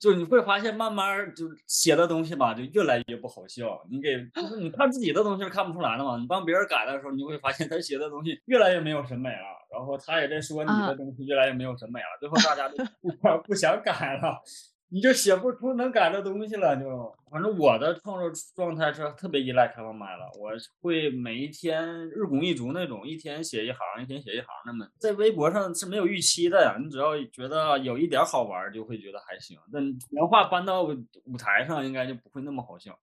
[0.00, 3.80] 就是你会发现，慢慢儿就写的东西吧，就越来越不好笑。
[3.88, 14.42] 你给，就是你看自己的东西是看不出来的嘛，你帮别人改的时候，你就会发现他写的东西越来越没有审美了，然后他也在说你啊的东西越来越没有审美了，最后大家都 不想不想改了。
[14.90, 20.30] 你就写不出能改的东西了，就反正我的创作状态是特别依赖开放麦了。
[20.38, 20.50] 我
[20.80, 24.86] 会每一天日拱一卒那种，一天写一行，一天写一行那么。
[24.98, 29.58] 在微博上是没有预期的呀，你只要觉得有一点好玩，就会觉得还行。
[29.72, 32.96] 但原话搬到舞台上，应该就不会那么好笑。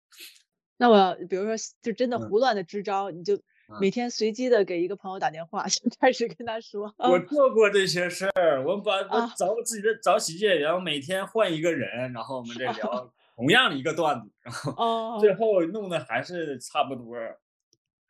[0.78, 3.38] 那我比如说就真的嗯胡乱的支招，你就
[3.80, 7.26] 每天随机的给一个朋友打电话，就开始跟他说，我嗯。
[7.28, 9.34] 做过这些事儿，我把我啊。
[9.38, 17.16] 找我自己的找喜剧演员，我每天换一个人，然后我们再 聊同样的一个段子，然后哦最后弄的还是差不多，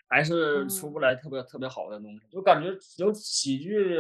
[0.08, 0.94] 还是出嗯。
[0.94, 3.98] 不来特别特别好的东西，就感觉有喜剧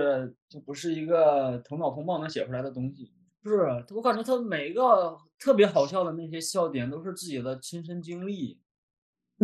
[0.49, 3.11] 就不是一个头脑风暴能写出来的东西。
[3.43, 3.57] 不是，
[3.95, 8.59] 我感觉他每一个特别好笑的那些笑点都是自己的亲身经历，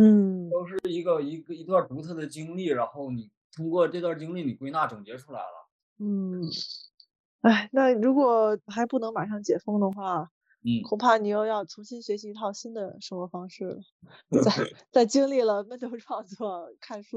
[0.00, 5.68] 嗯，都是一个一个一段独特的经历，然后你通过这段经历你归纳总结出来了。
[5.98, 6.40] 嗯，
[7.40, 10.30] 哎，那如果还不能马上解封的话，
[10.62, 13.76] 嗯，恐怕你又要重新学习一套新的生活方式了。
[14.42, 14.52] 在
[14.92, 17.16] 在经历了闷头创作、看书、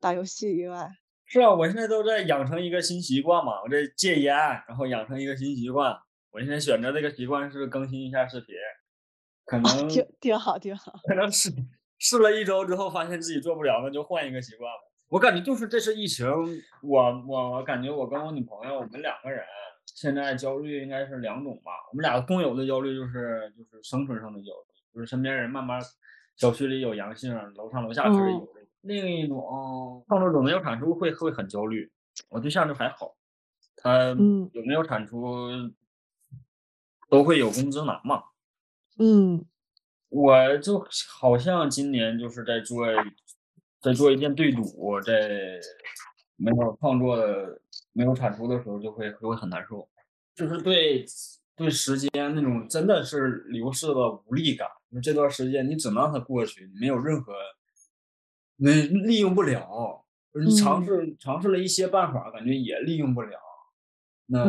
[0.00, 0.90] 打游戏以外，
[1.26, 4.34] 是啊，我现在都在养成一个新习惯嘛，我这戒烟，
[4.66, 5.94] 然后养成一个新习惯。
[6.30, 8.54] 我现在选择这个习惯是更新一下视频，
[9.44, 10.92] 可能挺挺好，挺好。
[11.06, 11.50] 可能试
[11.98, 14.80] 试了一周之后，发现自己做不了，那就换一个习惯吧。
[15.08, 16.26] 我感觉就是这次疫情，
[16.82, 19.44] 我我感觉我跟我女朋友，我们两个人
[19.86, 21.72] 现在焦虑应该是两种吧。
[21.90, 25.80] 我们俩共有的焦虑就是就是生存上的焦虑，就是身边人慢慢
[26.36, 28.48] 小区里有阳性，楼上楼下开始有。
[28.80, 31.90] 另一种创作者没有产出会会很焦虑，
[32.28, 33.14] 我对象就还好，
[33.76, 35.48] 他有没有产出
[37.08, 38.24] 都会有工资拿嘛。
[38.98, 39.42] 嗯，
[40.14, 42.86] 我就好像今年就是在做
[43.80, 45.60] 在做一件对赌，在
[46.36, 47.60] 没有创作的
[47.92, 49.88] 没有产出的时候，就会就会很难受，
[50.34, 51.04] 就是对
[51.56, 54.68] 对时间那种真的是流逝的无力感。
[55.02, 57.34] 这段时间你只能让它过去，你没有任何。
[58.56, 63.36] 没利用不了，你尝试尝试了一些办法，感觉也利用不了，
[64.26, 64.46] 那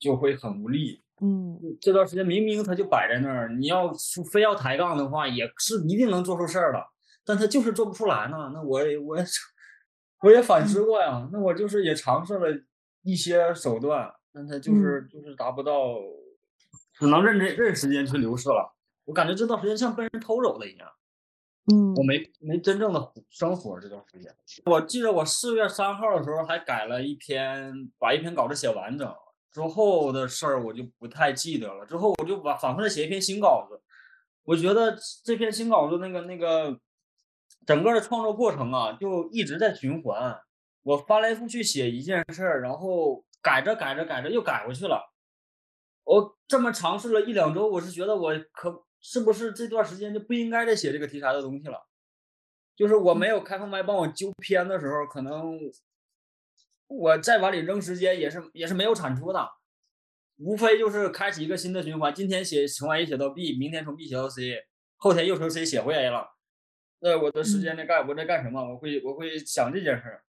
[0.00, 1.01] 就会很无力。
[1.24, 3.92] 嗯，这段时间明明他就摆在那儿，你要
[4.32, 6.84] 非要抬杠的话，也是一定能做出事儿的，
[7.24, 8.50] 但他就是做不出来呢。
[8.52, 9.24] 那我也我也
[10.24, 12.48] 我也反思过呀，那我就是也尝试了
[13.02, 15.94] 一些手段，但他就是就是达不到，
[16.98, 18.74] 只能认这任时间去流逝了。
[19.04, 20.88] 我感觉这段时间像被人偷走了一样。
[21.72, 24.34] 嗯，我没没真正的生活这段时间。
[24.64, 29.08] 我记得我四月三号的时候还改了一篇，把一篇稿子写完整。
[29.52, 31.84] 之后的事儿我就不太记得了。
[31.86, 33.80] 之后我就把反复的写一篇新稿子。
[34.44, 36.78] 我觉得这篇新稿子那个那个
[37.66, 40.40] 整个的创作过程啊，就一直在循环。
[40.82, 45.12] 我翻来覆去写一件事儿，然后改着改着改着又改回去了。
[46.04, 48.84] 我这么尝试了一两周，我是觉得我可。
[49.04, 51.76] 是不是这段时间就不应该再写这个题材的东西了？
[52.76, 55.58] 就是我没有开放麦帮我纠片的时候，可能
[56.96, 59.50] 我再往里扔时间也是也是没有产出的，
[60.36, 62.14] 无非就是开启一个新的循环。
[62.14, 64.66] 今天写从 A 写到 B，明天从 B 写到 C，
[64.96, 66.36] 后天又从 C 写回 A 了。
[67.00, 68.62] 那我的时间在干我在干什么？
[68.72, 70.24] 我会我会想这件事儿。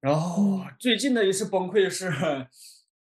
[0.00, 2.10] 然后最近的一次崩溃是。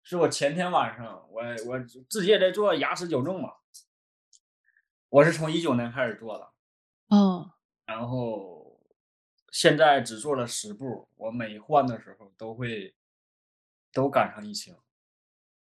[0.01, 1.79] 是我前天晚上，我我
[2.09, 3.51] 自己也在做牙齿矫正嘛，
[5.07, 6.51] 我是从一九年开始做的，
[7.15, 7.47] 嗯，
[7.85, 8.58] 然后
[9.51, 12.93] 现在只做了十步，我每换的时候都会
[13.93, 14.75] 都赶上疫情。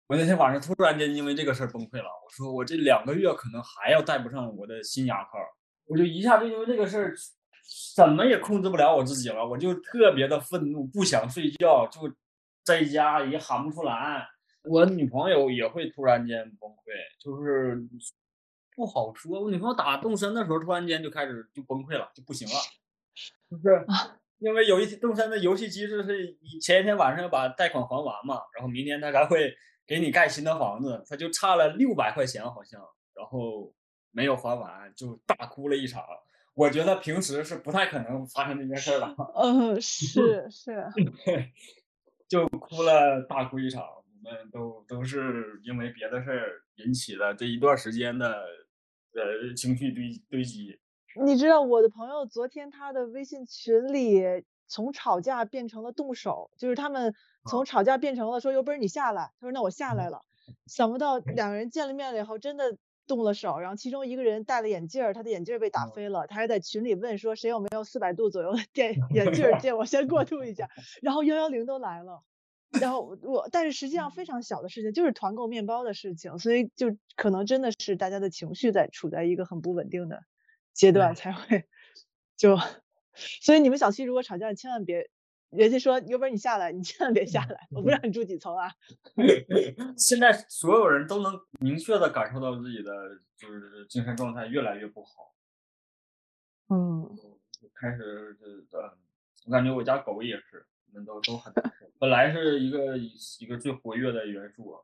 [0.07, 5.31] 我那天晚上突然间因为这个事儿崩溃了，我说我这两个月可能还要戴不上我的新牙套，
[5.85, 7.15] 我就一下就因为这个事儿
[7.95, 12.13] 怎么也控制不了我自己了，我就特别的愤怒，不想睡觉，就。
[12.67, 14.27] 在家也喊不出来，
[14.63, 17.81] 我女朋友也会突然间崩溃，就是
[18.75, 19.41] 不好说。
[19.41, 22.55] 我女朋友打动身的时候，突然间就开始就崩溃了，就不行了，
[23.49, 23.85] 就是
[24.39, 32.81] 因为有一动山的游戏机制是前一天晚上要把贷款还完嘛，然后明天他才会给你盖新的房子，他就差了六百块钱好像，
[33.15, 33.73] 然后
[34.11, 36.03] 没有还完就大哭了一场。
[36.53, 39.15] 我觉得平时是不太可能发生这件事的。
[39.35, 40.85] 嗯，是是。
[42.27, 43.83] 就哭了，大哭一场。
[43.83, 48.43] 我们都都是因为别的事儿引起的这一段时间的
[49.13, 50.77] 呃情绪堆堆积。
[51.25, 54.21] 你知道我的朋友昨天他的微信群里
[54.67, 57.13] 从吵架变成了动手，就是他们
[57.45, 59.31] 从吵架变成了说有本事你下来。
[59.39, 60.21] 他说那我下来了。
[60.65, 70.69] 想不到两个人见了面了以后真的动了手，然后其中一个人戴了眼镜儿，他的眼镜被打飞了，他还在群里问说谁有没有四百度左右的电眼镜借我先过渡一下，
[71.01, 72.21] 然后幺幺零都来了。
[72.81, 80.21] 然后我，但是实际上非常小的事情，就是团购面包的事情，所以就可能真的是大家的情绪在处在一个很不稳定的
[80.77, 81.65] 阶段才会
[82.37, 82.55] 就，
[83.41, 85.09] 所以你们小区如果吵架，千万别，
[85.49, 88.71] 人家说有本事你下来，你千万别下来，我不让你住几层啊。
[89.97, 92.91] 现在所有人都能明确的感受到自己的
[93.35, 95.35] 就是精神状态越来越不好。
[96.69, 97.17] 嗯，
[97.73, 98.37] 开始
[98.71, 98.97] 呃，
[99.45, 100.65] 我感觉我家狗也是。
[100.93, 104.77] 们都都很难受，本来是一个一个最活跃的元素，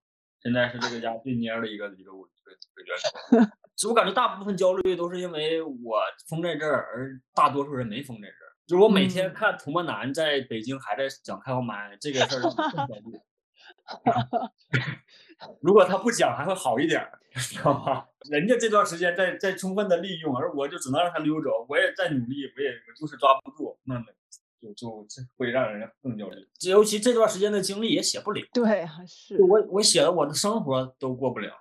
[0.44, 3.08] 现在是这个家最蔫的一个一个一个一个元素。
[3.76, 8.52] 其实我感觉大部分焦虑都是因为我封在这儿，而大多数人没封在这儿。
[8.68, 13.20] 就是我每天看涂沫男在北京还在讲开放麦这个事儿，更焦虑。
[15.62, 17.06] 如果他不讲还会好一点，
[17.36, 18.06] 知道吗？
[18.30, 21.66] 人家这段时间在在充分的利用，而我就只能让他溜走。
[21.68, 23.96] 我也在努力，我也我就是抓不住，那
[24.64, 26.48] 就就这会让人更焦虑。
[26.62, 31.52] 尤其这段时间的经历也写不了，对啊，是我我写的我的生活都过不了。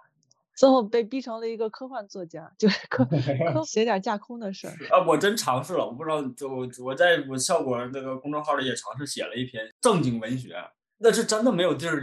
[0.54, 4.74] 最后被逼成了一个科幻作家，就是 科科写点架空的事儿。
[4.90, 6.48] 啊，我真尝试了，我不知道，就
[6.84, 10.54] 我在我效果那个公众号里也尝试写了一篇正经文学，
[10.98, 12.02] 那是真的没有地儿，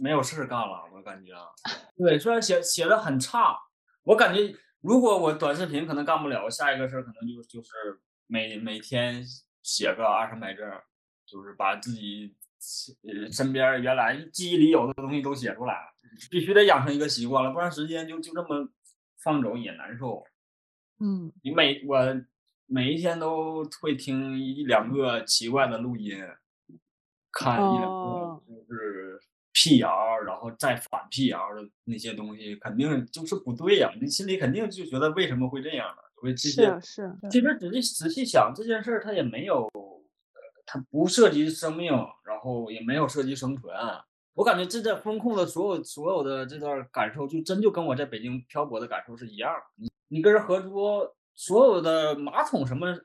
[0.00, 1.46] 没有事儿干了，我感觉啊。
[1.96, 3.56] 对，虽然写写的很差，
[4.04, 7.70] 我感觉如果我短视频可能干不了，我下一个事儿可能就就是
[8.26, 9.24] 每每天
[9.66, 10.84] 写个二三百字儿，
[11.26, 12.32] 就是把自己
[13.02, 15.76] 呃身边儿原来记忆里有的东西都写出来，
[16.30, 18.68] 必须得养成一个习惯了，不然时间就就这么
[19.18, 20.22] 放走也难受。
[21.00, 21.98] 嗯，你每我
[22.66, 26.16] 每一天都会听一两个奇怪的录音，
[27.32, 29.20] 看一两哦个就是
[29.52, 36.02] 辟谣，然后再反辟谣的那些东西，肯定就是不对呀、你心里肯定就觉得为什么会这样呢？
[36.22, 40.02] 为这些是是，其实仔细仔细想这件事儿，它也没有，呃
[40.64, 41.92] 它不涉及生命，
[42.24, 43.74] 然后也没有涉及生存。
[44.34, 49.60] 我感觉这在风控的所有所有的这段感受，就真就跟我在北京漂泊的感受是一样的。
[49.76, 50.70] 你你跟人合租，
[51.34, 52.98] 所有的马桶什么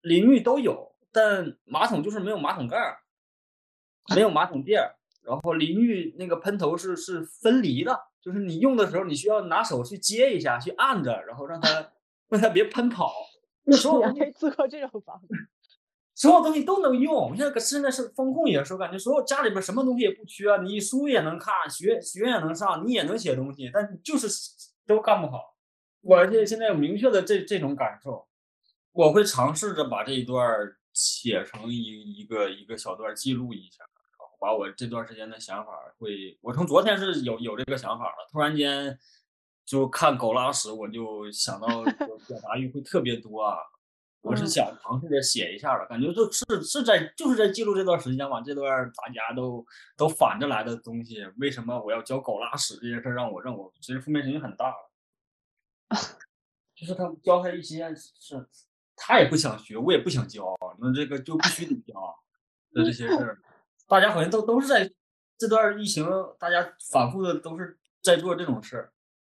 [0.00, 2.96] 淋浴都有，但马桶就是没有马桶盖儿，
[4.14, 11.91] 没有马桶垫儿，然后淋浴那个喷头是是分离的，就是你用的时候你需要拿手去接一下，去按着，然后让它
[12.32, 13.12] 让它别喷跑。
[13.64, 15.28] 那所有你东西还租过这种房子？
[16.14, 17.34] 所有东西都能用。
[17.36, 24.28] 现在现在是风控也是，我感觉所有家里边什么东西也不缺，你书也能看，学学也能上，你也能写东西，但就是
[24.86, 25.56] 都干不好。
[26.00, 28.28] 我这现在有明确的这这种感受，
[28.92, 30.44] 我会尝试着把这一段
[30.92, 33.84] 写成一一个一个小段记录一下，
[34.18, 38.98] 然后把我这段时间的想法会，我从昨天是有有这个想法了，突然间
[39.72, 41.66] 就看狗拉屎，我就想到
[42.28, 43.56] 表达欲会特别多啊。
[44.20, 49.64] 我是嗯想尝试着写一下的，感觉就是是在就是在记录这段时间嘛，这段大家都
[49.96, 54.74] 都反着来的东西，为什么我要教狗拉屎这件事儿让我让我其实负面情绪很大。
[56.76, 58.46] 就是他教他一些是，
[58.94, 62.14] 他也不想学，我也不想教，那这个就必须得教
[62.74, 63.40] 的这些事儿，
[63.88, 64.92] 大家好像都都是在
[65.38, 66.06] 这段疫情，
[66.38, 68.92] 大家反复的都是在做这种事儿，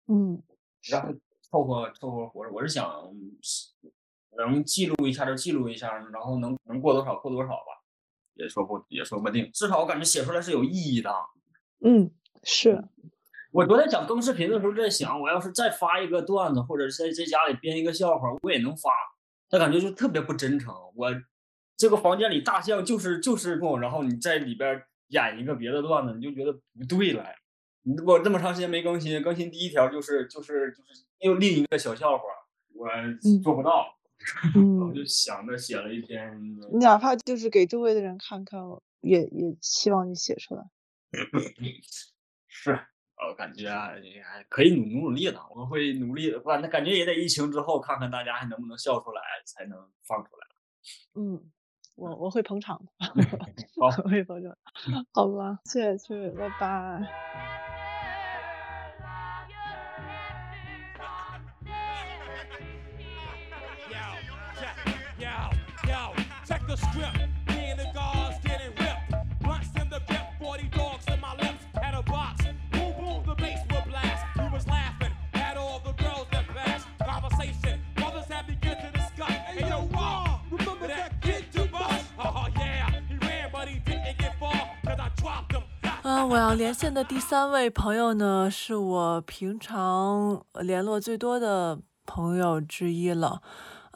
[0.09, 0.43] 嗯，
[0.91, 1.13] 然后
[1.43, 2.53] 凑合凑合活着。
[2.53, 3.39] 我是想嗯
[4.39, 7.83] 能记录一下就记录一下，然后能能过多少过多少吧，
[8.35, 9.51] 也说不也说不定。
[9.53, 11.11] 至少我感觉写出来是有意义的。
[11.81, 12.11] 嗯，
[12.43, 12.83] 是，
[13.53, 18.91] 我昨天想更视频的时候在想，我要是再发一个段子，或者是在在家里编一个笑话，我也能发，
[19.49, 20.75] 但感觉就特别不真诚。
[20.95, 21.09] 我
[21.77, 27.25] 这个房间里大象就是就是梦，然后你在里边演一个别的段子，你就觉得不对了。
[27.89, 32.25] 你我这么长时间没更新，更新第一条就是就是就是又另一个小笑话，
[32.75, 32.89] 我
[33.45, 33.95] 做不到，
[34.85, 36.37] 我就想着写了一篇。
[36.73, 38.61] 你哪怕就是给周围的人看看，
[39.03, 40.65] 也也希望你写出来。
[42.49, 42.73] 是，
[43.29, 43.91] 我感觉啊，
[44.25, 46.41] 还可以努努努力的，我会努力的。
[46.41, 50.47] 反正感觉也得疫情之后，看看大家还能不能笑出来，才能放出来。
[51.15, 51.41] 嗯，
[51.95, 52.91] 我 我会捧场的，
[53.81, 54.57] 好，我会捧场。
[55.13, 57.66] 好吧，谢谢秋雨，拜拜。
[66.76, 67.18] the script.
[67.50, 69.14] Me and the guards getting ripped.
[69.42, 71.64] Blunts in the grip, 40 dogs in my lips.
[71.82, 72.44] Had a box.
[72.72, 74.26] Boom, boom, the bass would blast.
[74.38, 76.88] We was laughing at all the girls that passed.
[77.00, 79.32] Conversation, mothers had begun to discuss.
[79.32, 82.06] Hey, yo, Ron, remember that kid to bust?
[82.20, 84.70] Oh, yeah, he ran, but he didn't get far.
[84.86, 85.64] Cause I dropped him.
[86.04, 93.42] 嗯，我要连线的第三位朋友呢，是我平常联络最多的朋友之一了。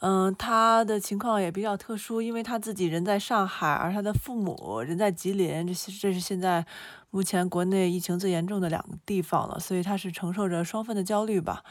[0.01, 6.65] 嗯，他的情况也比较特殊，因为他自己人在上海，而他的父母人在吉林，这是这是现在
[7.11, 11.63] 目前国内疫情最严重的两个地方了，所以他是承受着双份的焦虑吧。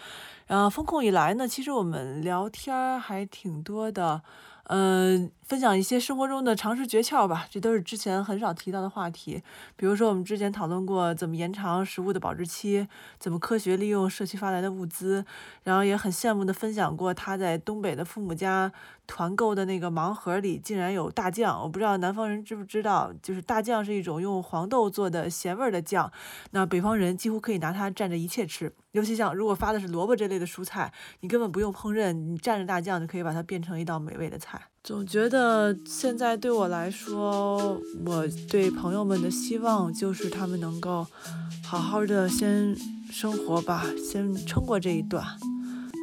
[0.45, 4.21] 然后封控以来呢，其实我们聊天还挺多的，
[4.65, 9.41] 嗯、分享一些生活中的常识诀窍吧，这都是之前很少提到的话题。
[9.75, 15.25] 比如说，我们之前讨论过怎么延长食物的保质期，怎么科学利用社区发来的物资，
[15.63, 18.71] 然后也很羡慕的分享过他在东北的父母家
[19.07, 21.59] 团购的那个盲盒里竟然有大酱。
[21.59, 26.11] 我不知道南方人知不知道，就是大酱是一种用黄豆做的咸味的酱，
[26.51, 28.71] 那北方人几乎可以拿它蘸着一切吃。
[28.91, 34.61] 尤其像如果发的是萝卜这类的蔬菜，你根本不用烹饪，你蘸着大酱就可以把它变成一道美味的菜。
[34.81, 41.05] 总觉得现在对我来说我对朋友们的希望就是他们能够
[41.63, 42.75] 好好的先
[43.11, 45.23] 生活吧先撑过这一段。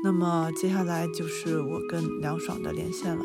[0.04, 3.24] 那么接下来就是我跟凉爽的连线了。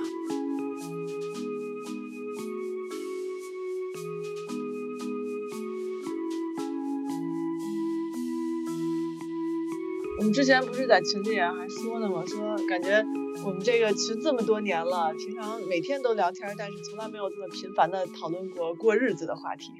[10.17, 12.23] 我们之前不是在群里还说呢吗？
[12.25, 13.03] 说感觉
[13.43, 19.71] 我们这个其实这么多年了，平常每天都聊天，但是从来没有这么频繁的讨论过过日子的话题，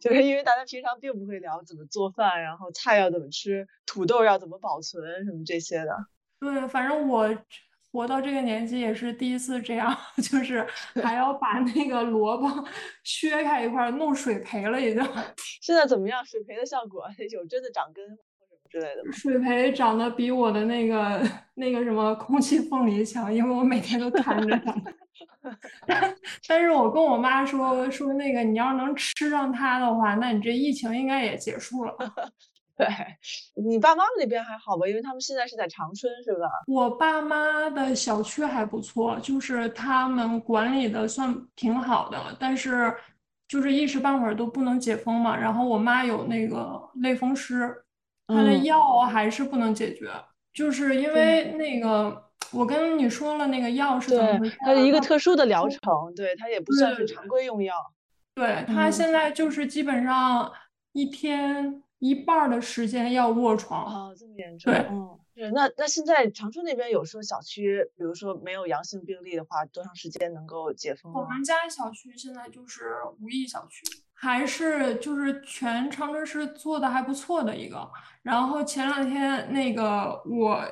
[0.00, 5.96] 就是因为大家平常并不会聊怎么做饭，然后菜要怎么吃，土豆要怎么保存什么这些的。
[6.40, 7.36] 对，反正我
[7.92, 9.96] 活到这个年纪也是第一次这样，
[10.30, 10.66] 就是
[11.02, 12.48] 还要把那个萝卜
[13.04, 15.02] 削开一块儿弄水培了，已经。
[15.62, 16.24] 现在怎么样？
[16.24, 18.18] 水培的效果 有真的长根
[18.74, 19.12] 之类的？
[19.12, 21.22] 水培长得比我的那个
[21.54, 24.74] 那个什么空气凤梨强，因为我每天都看着它。
[25.86, 26.16] 但
[26.48, 31.94] 但是我跟我妈说说那个你要是能吃上它的话，那你这疫情应该也结束了。
[32.76, 32.84] 对
[33.54, 34.84] 你爸妈那边还好吧？
[34.88, 36.48] 因为他们现在是在长春，是吧？
[36.66, 42.92] 我爸妈的小区还不错，就是他们管理的算挺好的，但是
[43.46, 45.36] 就是一时半会儿都不能解封嘛。
[45.36, 47.72] 然后我妈有那个类风湿，
[48.26, 50.10] 她的嗯药还是不能解决，
[50.52, 55.80] 就是因为那个我跟你说了那个药是怎么对回事，它是一个特殊的疗程，
[56.16, 57.74] 对，它也不算是常规用药。
[58.34, 60.52] 对，他嗯现在就是基本上
[60.92, 64.08] 一天一半儿的时间要卧床。
[64.08, 64.72] 哦，这么严重。
[64.72, 71.12] 对，嗯，是那那现在长春那边有说小区，比如说没有阳性病例的话，多长时间能够解封？
[71.12, 73.82] 我们家小区现在就是无疫小区，
[74.24, 77.86] 还是就是全长春市做的还不错的一个。
[78.22, 80.64] 然后前两天那个我，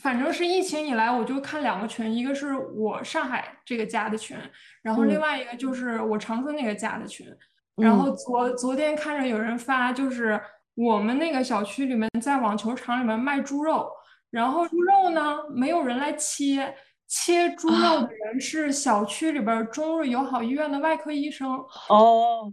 [0.00, 4.38] 反正是疫情以来，我就看两个群，一个是我上海这个家的群，
[4.80, 7.26] 然后另嗯外一个就是我长春那个家的群。
[7.74, 10.40] 然后嗯昨昨天看着有人发，就是
[10.76, 13.90] 我们那个小区里面在网球场里面卖猪肉，
[14.30, 16.72] 然后猪肉呢没有人来切，
[17.16, 21.48] 切猪肉的人是小区里边儿中日友好医院的外科医生。
[21.88, 22.52] 哦，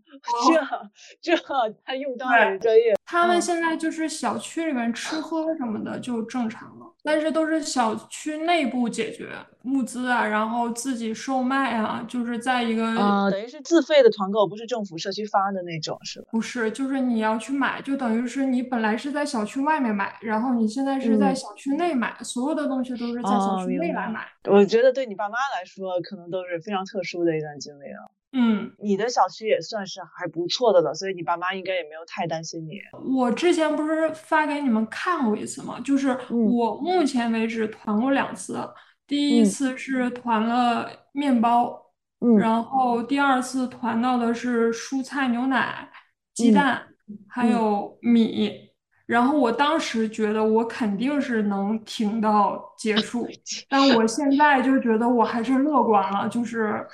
[1.20, 1.44] 这这
[1.84, 2.96] 他用刀了专业。
[3.12, 9.28] 他们嗯现在就是小区里面吃喝什么的就正常了，但是都是小区内部解决
[9.66, 16.28] 物资啊，然后自己售卖啊，就是在一个啊，等于是自费的团购，不是政府社区发的那种，是吧？
[16.32, 24.26] 不是，就是你要去买，就等于是你本来是在小区外面买，然后你现在是在嗯小区内买，所有的东西都是在小哦，区内来买。
[24.50, 28.10] 我觉得对你爸妈来说，可能都是非常特殊的一段经历了。
[28.34, 32.80] 嗯，你的小区也算是还不错的了，所以你爸妈应该也没有太担心你。
[33.14, 35.80] 我之前不是发给你们看过一次吗？
[35.82, 38.58] 就是嗯我目前为止团过两次，
[39.06, 41.92] 第一嗯次是团了面包，
[42.22, 45.90] 嗯然后第二次团到的是蔬菜、牛奶、
[46.34, 46.88] 鸡嗯蛋，
[47.28, 48.70] 还嗯有米。
[49.06, 53.28] 然后我当时觉得我肯定是能挺到结束，
[53.68, 56.88] 但我现在就觉得我还是乐观了，就是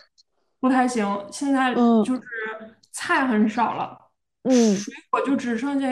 [0.59, 1.05] 不太行。
[1.31, 2.21] 现在嗯就是
[2.91, 3.97] 菜很少了。
[4.43, 5.87] 嗯水果就只剩下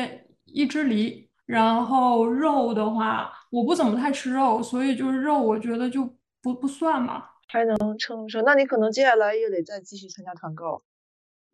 [0.46, 6.10] 一只梨，然后肉的话，我不怎么太吃肉，所以就是肉，我觉得就
[6.42, 7.26] 不不算嘛。
[7.48, 10.82] 还能撑撑，那你可能接下来也得再继续参加团购。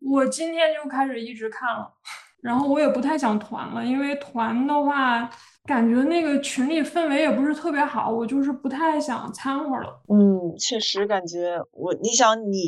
[0.00, 1.92] 我今天就开始一直看了，
[2.40, 5.28] 然后我也不太想团了，因为团的话，
[5.64, 10.02] 感觉那个群里氛围也不是特别好，我就是不太想掺和了。
[10.08, 12.58] 嗯，确实感觉我，你想你、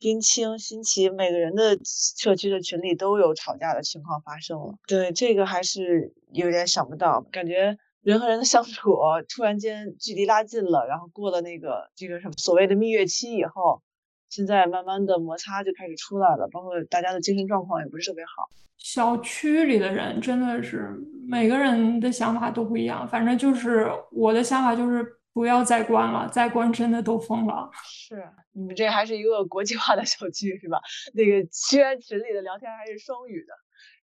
[0.00, 4.74] 冰清、新奇，每个人的社区的群里都有吵架的情况发生了。
[4.88, 8.96] 对，这个还是有点想不到，感觉人和人的相处
[9.28, 13.80] 突然间距离拉近了，然后过了那个这个什么所谓的蜜月期以后，
[14.28, 18.48] 现在慢慢的摩擦就开始出来了，包括大家的精神状况也不是特别好。
[18.84, 20.94] 小区里的人真的是
[21.26, 25.02] 每个人的想法都不一样，反正就是我的想法就是
[25.32, 27.70] 不要再关了，再关真的都疯了。
[27.82, 30.78] 是，你们这还是一个国际化的小区是吧？
[31.14, 33.54] 那个虽然群里的聊天还是双语的，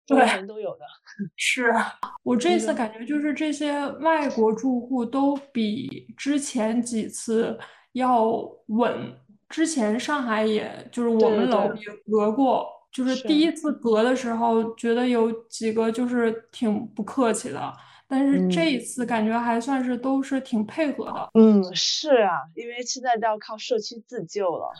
[0.06, 0.80] 中对文都有的。
[1.36, 1.72] 是
[2.22, 7.58] 我这次感觉就是这些外国住户都比之前几次
[7.92, 8.30] 要
[8.66, 9.16] 稳。
[9.48, 17.76] 之前上海也就是我们楼也隔过，就是是第一次隔的时候，觉得有几个就是挺不客气的，
[18.08, 21.30] 但是这一嗯次感觉还算是都是挺配合的。
[21.34, 24.72] 嗯，是啊，因为现在都要靠社区自救了，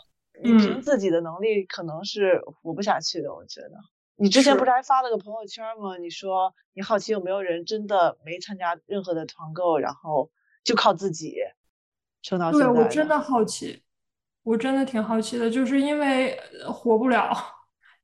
[0.42, 3.72] 你凭嗯自己的能力可能是活不下去的，我觉得。
[4.18, 5.98] 你之前不是还发了个朋友圈吗？
[5.98, 10.30] 你说你好奇有没有人真的没参加任何的团购，然后
[10.64, 11.34] 就靠自己
[12.22, 13.82] 撑到现对，在我真的好奇，
[14.42, 16.30] 我真的挺好奇的，就是因为
[16.62, 17.36] 呃活不了，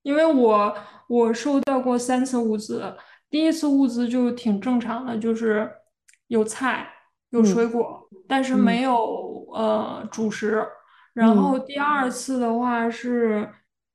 [0.02, 0.74] 因为我
[1.08, 2.94] 我收到过三次物资，
[3.30, 5.70] 第一次物资就挺正常的，就是
[6.28, 6.88] 有菜
[7.30, 10.66] 有水嗯果，但是嗯没有呃主食。
[11.14, 13.48] 然嗯后第二次的话是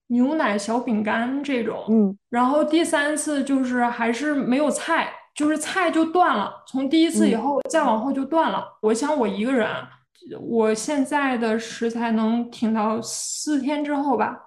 [0.07, 8.63] 牛奶、小饼干这种，嗯然后第三次就是还是没有菜，就是菜就断了，从第一次以嗯后再往后就断了。
[8.81, 9.67] 我想我一个人，
[10.39, 14.37] 我现在的食材能挺到四天之后吧，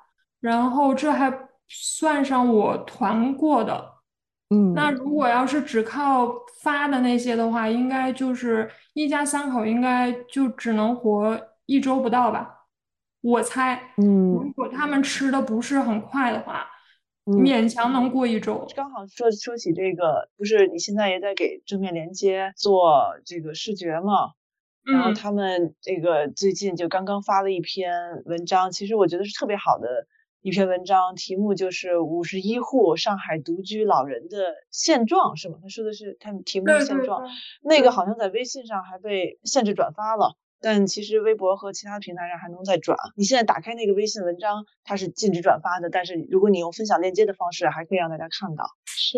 [0.40, 1.28] 然后这还
[1.70, 3.94] 算上我团过的。
[4.52, 6.28] 嗯那如果要是只靠
[6.60, 12.66] 发的那些的话，应该就是一家三口，应该就只能活一周不到吧。
[13.22, 16.66] 我猜，嗯如果他们吃的不是很快的话，
[17.26, 18.66] 嗯勉强能过一周。
[18.74, 24.32] 刚好说说起这个，不是你现在也在给正面连接做这个视觉嘛？
[24.82, 27.92] 然后嗯他们这个最近就刚刚发了一篇
[28.24, 29.86] 文章，其实我觉得是特别好的
[30.42, 35.58] 一篇文章，题目就是五十一户上海独居老人的现状，是吗？
[35.62, 37.30] 他说的是他们题目是对对现状对，
[37.62, 40.36] 那个好像在微信上还被限制转发了。
[40.62, 42.98] 但其实微博和其他平台上还能再转。
[43.16, 48.64] 你现在打开那个微信文章，它是禁止转发的，但是如果你用分享链接的方式，还可以让大家看到。
[48.84, 49.16] 是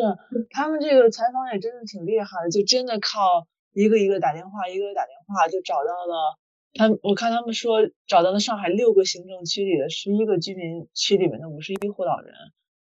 [0.50, 6.38] 他们这个采访也真的挺厉害的，就真的靠一个一个打电话，一个一个打电话就找到了。
[6.74, 12.34] 他们我看他们说找到了上海六个行政区里的十一个居民区里面的五十一户老人，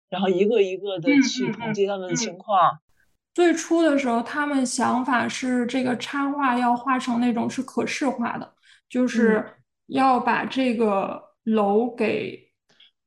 [0.10, 2.38] 然后一个一个的嗯去嗯统计他们的嗯情。
[2.38, 2.80] 况。
[3.34, 8.54] 最初的时候，他们想法是这个插画要画成那种是可视化的，
[8.90, 9.46] 就是。
[9.88, 12.40] 要把这个楼给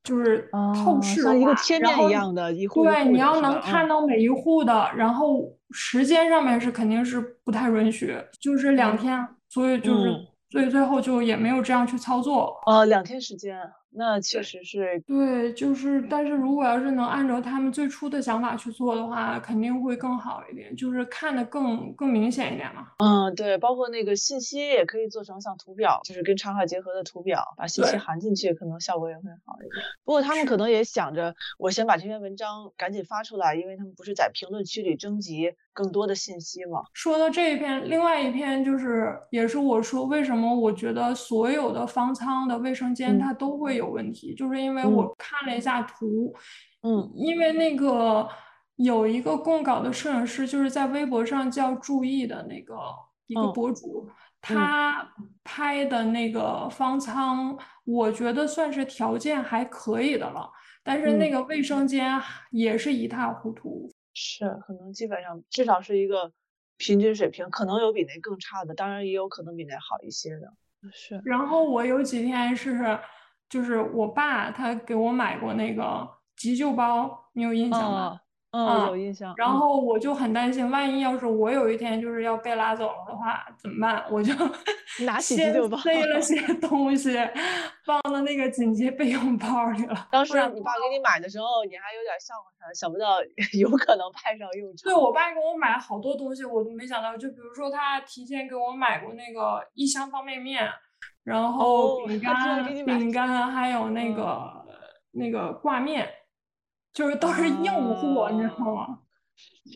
[0.03, 3.59] 就是透哦视化像一个贴然后面一样的一户一对，你要能？
[3.63, 3.89] 看。
[3.89, 12.55] 到每一户的，然后时间上面是肯定是不太允许，就是两天，所以就是嗯所以最后就也没有这样去操作。
[12.67, 13.59] 呃，两天时间，
[13.97, 22.89] 那确实是对，就是，但是如果要是能按照他们最初的想法去做的话，肯定会更好一点，就是看得更更明显一点嘛。
[22.99, 29.85] 嗯，对，包括那个信息也可以做成像图表，就是跟插画结合的图表，把信息含进去，可能效果也会好一点。
[30.05, 36.83] 不过他们可能也想着，我先把这篇文章赶紧发出来，因为他们不是在评论区里征集更多的信息嘛。
[36.93, 44.93] 说到这一篇，另外一篇就是，也是我说为什么我觉得所有的方舱的卫生间嗯它都会有问题，就是因为嗯。
[44.93, 46.35] 我看了一下图，
[46.83, 48.29] 嗯，因为那个
[48.77, 52.77] 有一个供稿的摄影师，就是在微博上叫注意的那个
[53.27, 55.13] 一个嗯博主，他
[55.43, 60.51] 拍的那个方舱，我觉得算是条件还可以的了，
[60.83, 61.33] 但是那嗯。
[61.33, 62.21] 个卫生间
[62.51, 63.91] 也是一塌糊涂。
[64.13, 66.31] 是，可能基本上至少是一个
[66.77, 70.53] 平均水平，可能有比那更差的，当然也有可能比那好一些的。
[70.93, 72.99] 是，然后我有几天是，
[73.55, 78.09] 就是我爸他给我买过那个急救包，你有印象吗？
[78.11, 78.21] 哦
[78.57, 79.33] 嗯，有印象。
[79.37, 84.05] 然嗯后我就很担心，万一要是我有一天就是要被拉走了的话，怎么办？
[84.11, 84.33] 我就
[85.05, 87.17] 拿起急救包塞了 些东西，
[87.87, 90.09] 放到那个紧急备用包里了。
[90.11, 93.19] 当时你爸给你买的时候，你还有点笑话他，想不到
[93.59, 94.85] 有可能派上用场。
[94.85, 97.17] 对我爸给我买了好多东西，我都没想到。
[97.17, 100.69] 就比如说，他提前给我买过那个一箱方便面，
[101.25, 104.67] 然后饼干、饼干，还有那嗯个、
[105.13, 106.09] 那个挂面，
[106.93, 109.01] 就是都是硬货，你知道吗？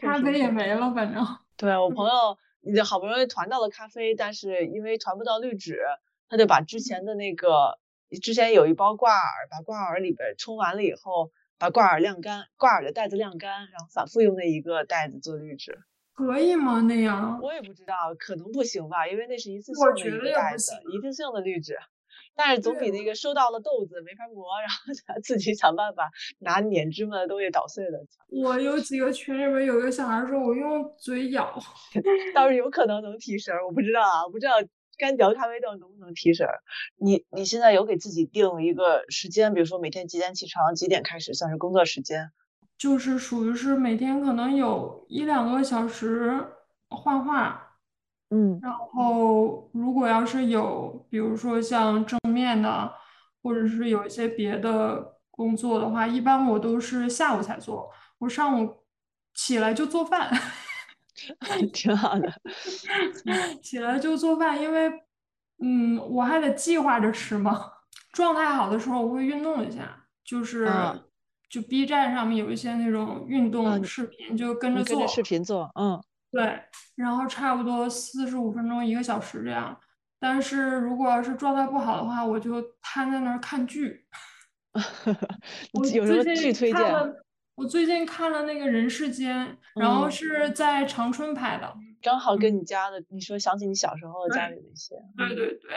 [0.01, 1.25] 咖啡也没了，反正。
[1.57, 5.81] 对我朋友， 你好不容易团到了咖啡，但是因为团不到滤纸，
[6.29, 7.79] 他就把之前的那个
[8.23, 15.81] 之前有一包挂耳，把挂耳里边冲完了以后，把挂耳晾干，挂耳的袋子晾干，然后反复用那一个袋子做滤纸。
[16.19, 16.81] 可以吗？
[16.81, 17.39] 那样？
[17.41, 21.79] 我也不知道，可能不行吧，因为那是一次性的一个袋子一次性的滤纸。
[22.35, 28.27] 但是总比那个收到了豆子没法磨，然后咱自己想办法拿碾芝麻的东西捣碎的强。
[28.29, 31.57] 我有几个群里面有个小孩说，我用嘴咬。
[32.35, 34.55] 倒是有可能能提神儿，我不知道啊，我不知道
[34.99, 36.61] 干嚼咖啡豆能不能提神儿。
[36.97, 42.31] 你你现在有给自己定一个时间，比如说每天几点起床，几点开始算是工作时间？
[42.79, 46.47] 就是属于是每天可能有一两个小时
[46.89, 47.61] 画画，
[48.31, 52.93] 嗯然后如果要是有，比如说像正面的，
[53.43, 58.85] 或者是有一些别的工作的话，一般我都是下午才做，我上午
[59.35, 60.31] 起来就做饭，
[61.75, 62.33] 挺好的。
[63.61, 64.89] 起来就做饭，因为
[65.61, 67.73] 嗯，我还得计划着吃嘛。
[68.13, 71.05] 状态好的时候我会运动一下，就是嗯
[71.49, 74.95] 就 B 站上面有一些那种运动嗯视频，就跟着做。
[74.95, 76.63] 你跟着视频做，嗯，对，
[76.95, 79.79] 然后差不多四十五分钟一个小时这样。
[80.21, 84.05] 但是如果要是状态不好的话，我就瘫在那儿看剧。
[85.73, 86.75] 我有什么最剧推荐？
[86.75, 89.47] 近看了，我最近看了那个《人世间》，
[89.81, 91.75] 然后嗯是在长春拍的。
[92.03, 95.71] 刚好跟你家的，你说想起你小时候家里的一些，对对对，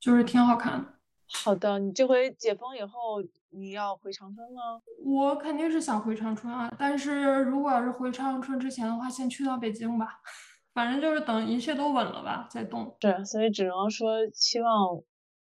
[0.00, 0.94] 就是挺好看的。
[1.34, 4.80] 好的，你这回解封以后，你要回长春吗？
[5.04, 10.20] 我肯定是想回长春啊，但是如果要是回长春之前的话，先去趟北京吧。
[10.74, 12.96] 反正就是等一切都稳了吧再动。
[12.98, 15.02] 对，所以只能说希望，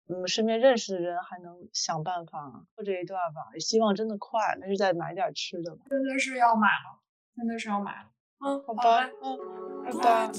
[0.07, 3.41] 嗯，身边认识的人还能想办法过这一段吧。
[3.53, 5.83] 也希望真的快，那是再买点吃的吧。
[5.89, 6.99] 真的是要买了，
[7.35, 8.09] 真的是要买了。
[8.45, 9.39] 嗯，好吧嘞，嗯，
[9.85, 10.29] 拜国拜。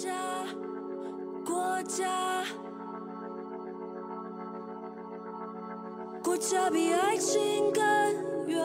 [6.26, 7.82] 国家，比爱情更
[8.48, 8.58] 远。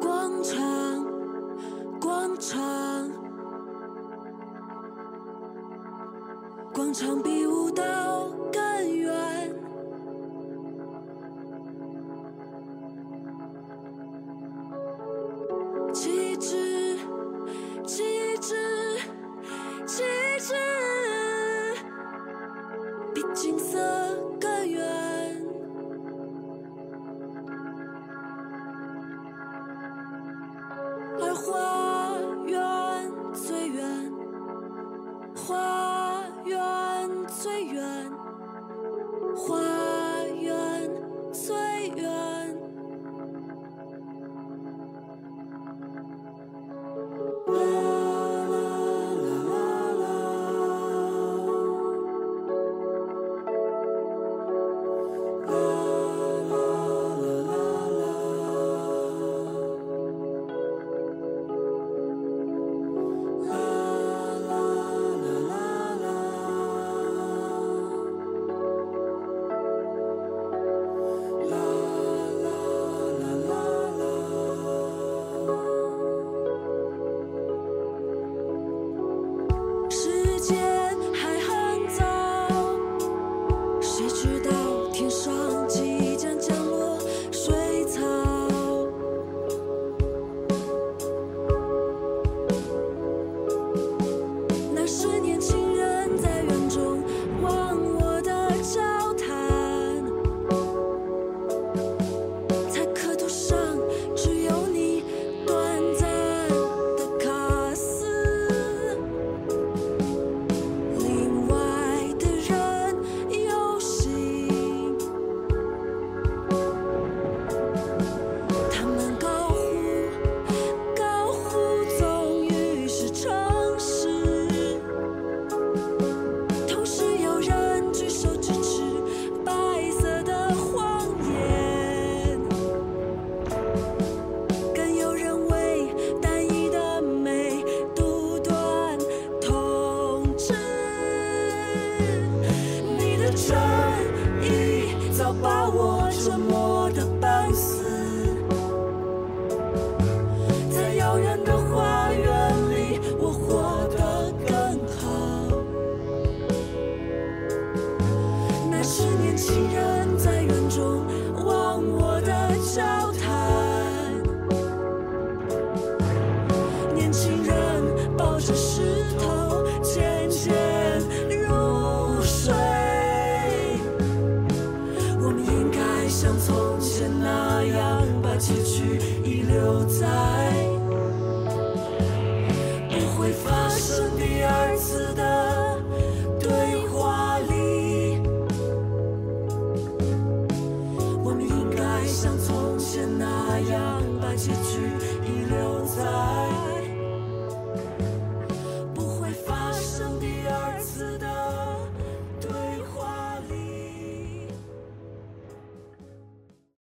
[0.00, 1.04] 广场，
[2.00, 3.10] 广场，
[6.72, 7.41] 广场比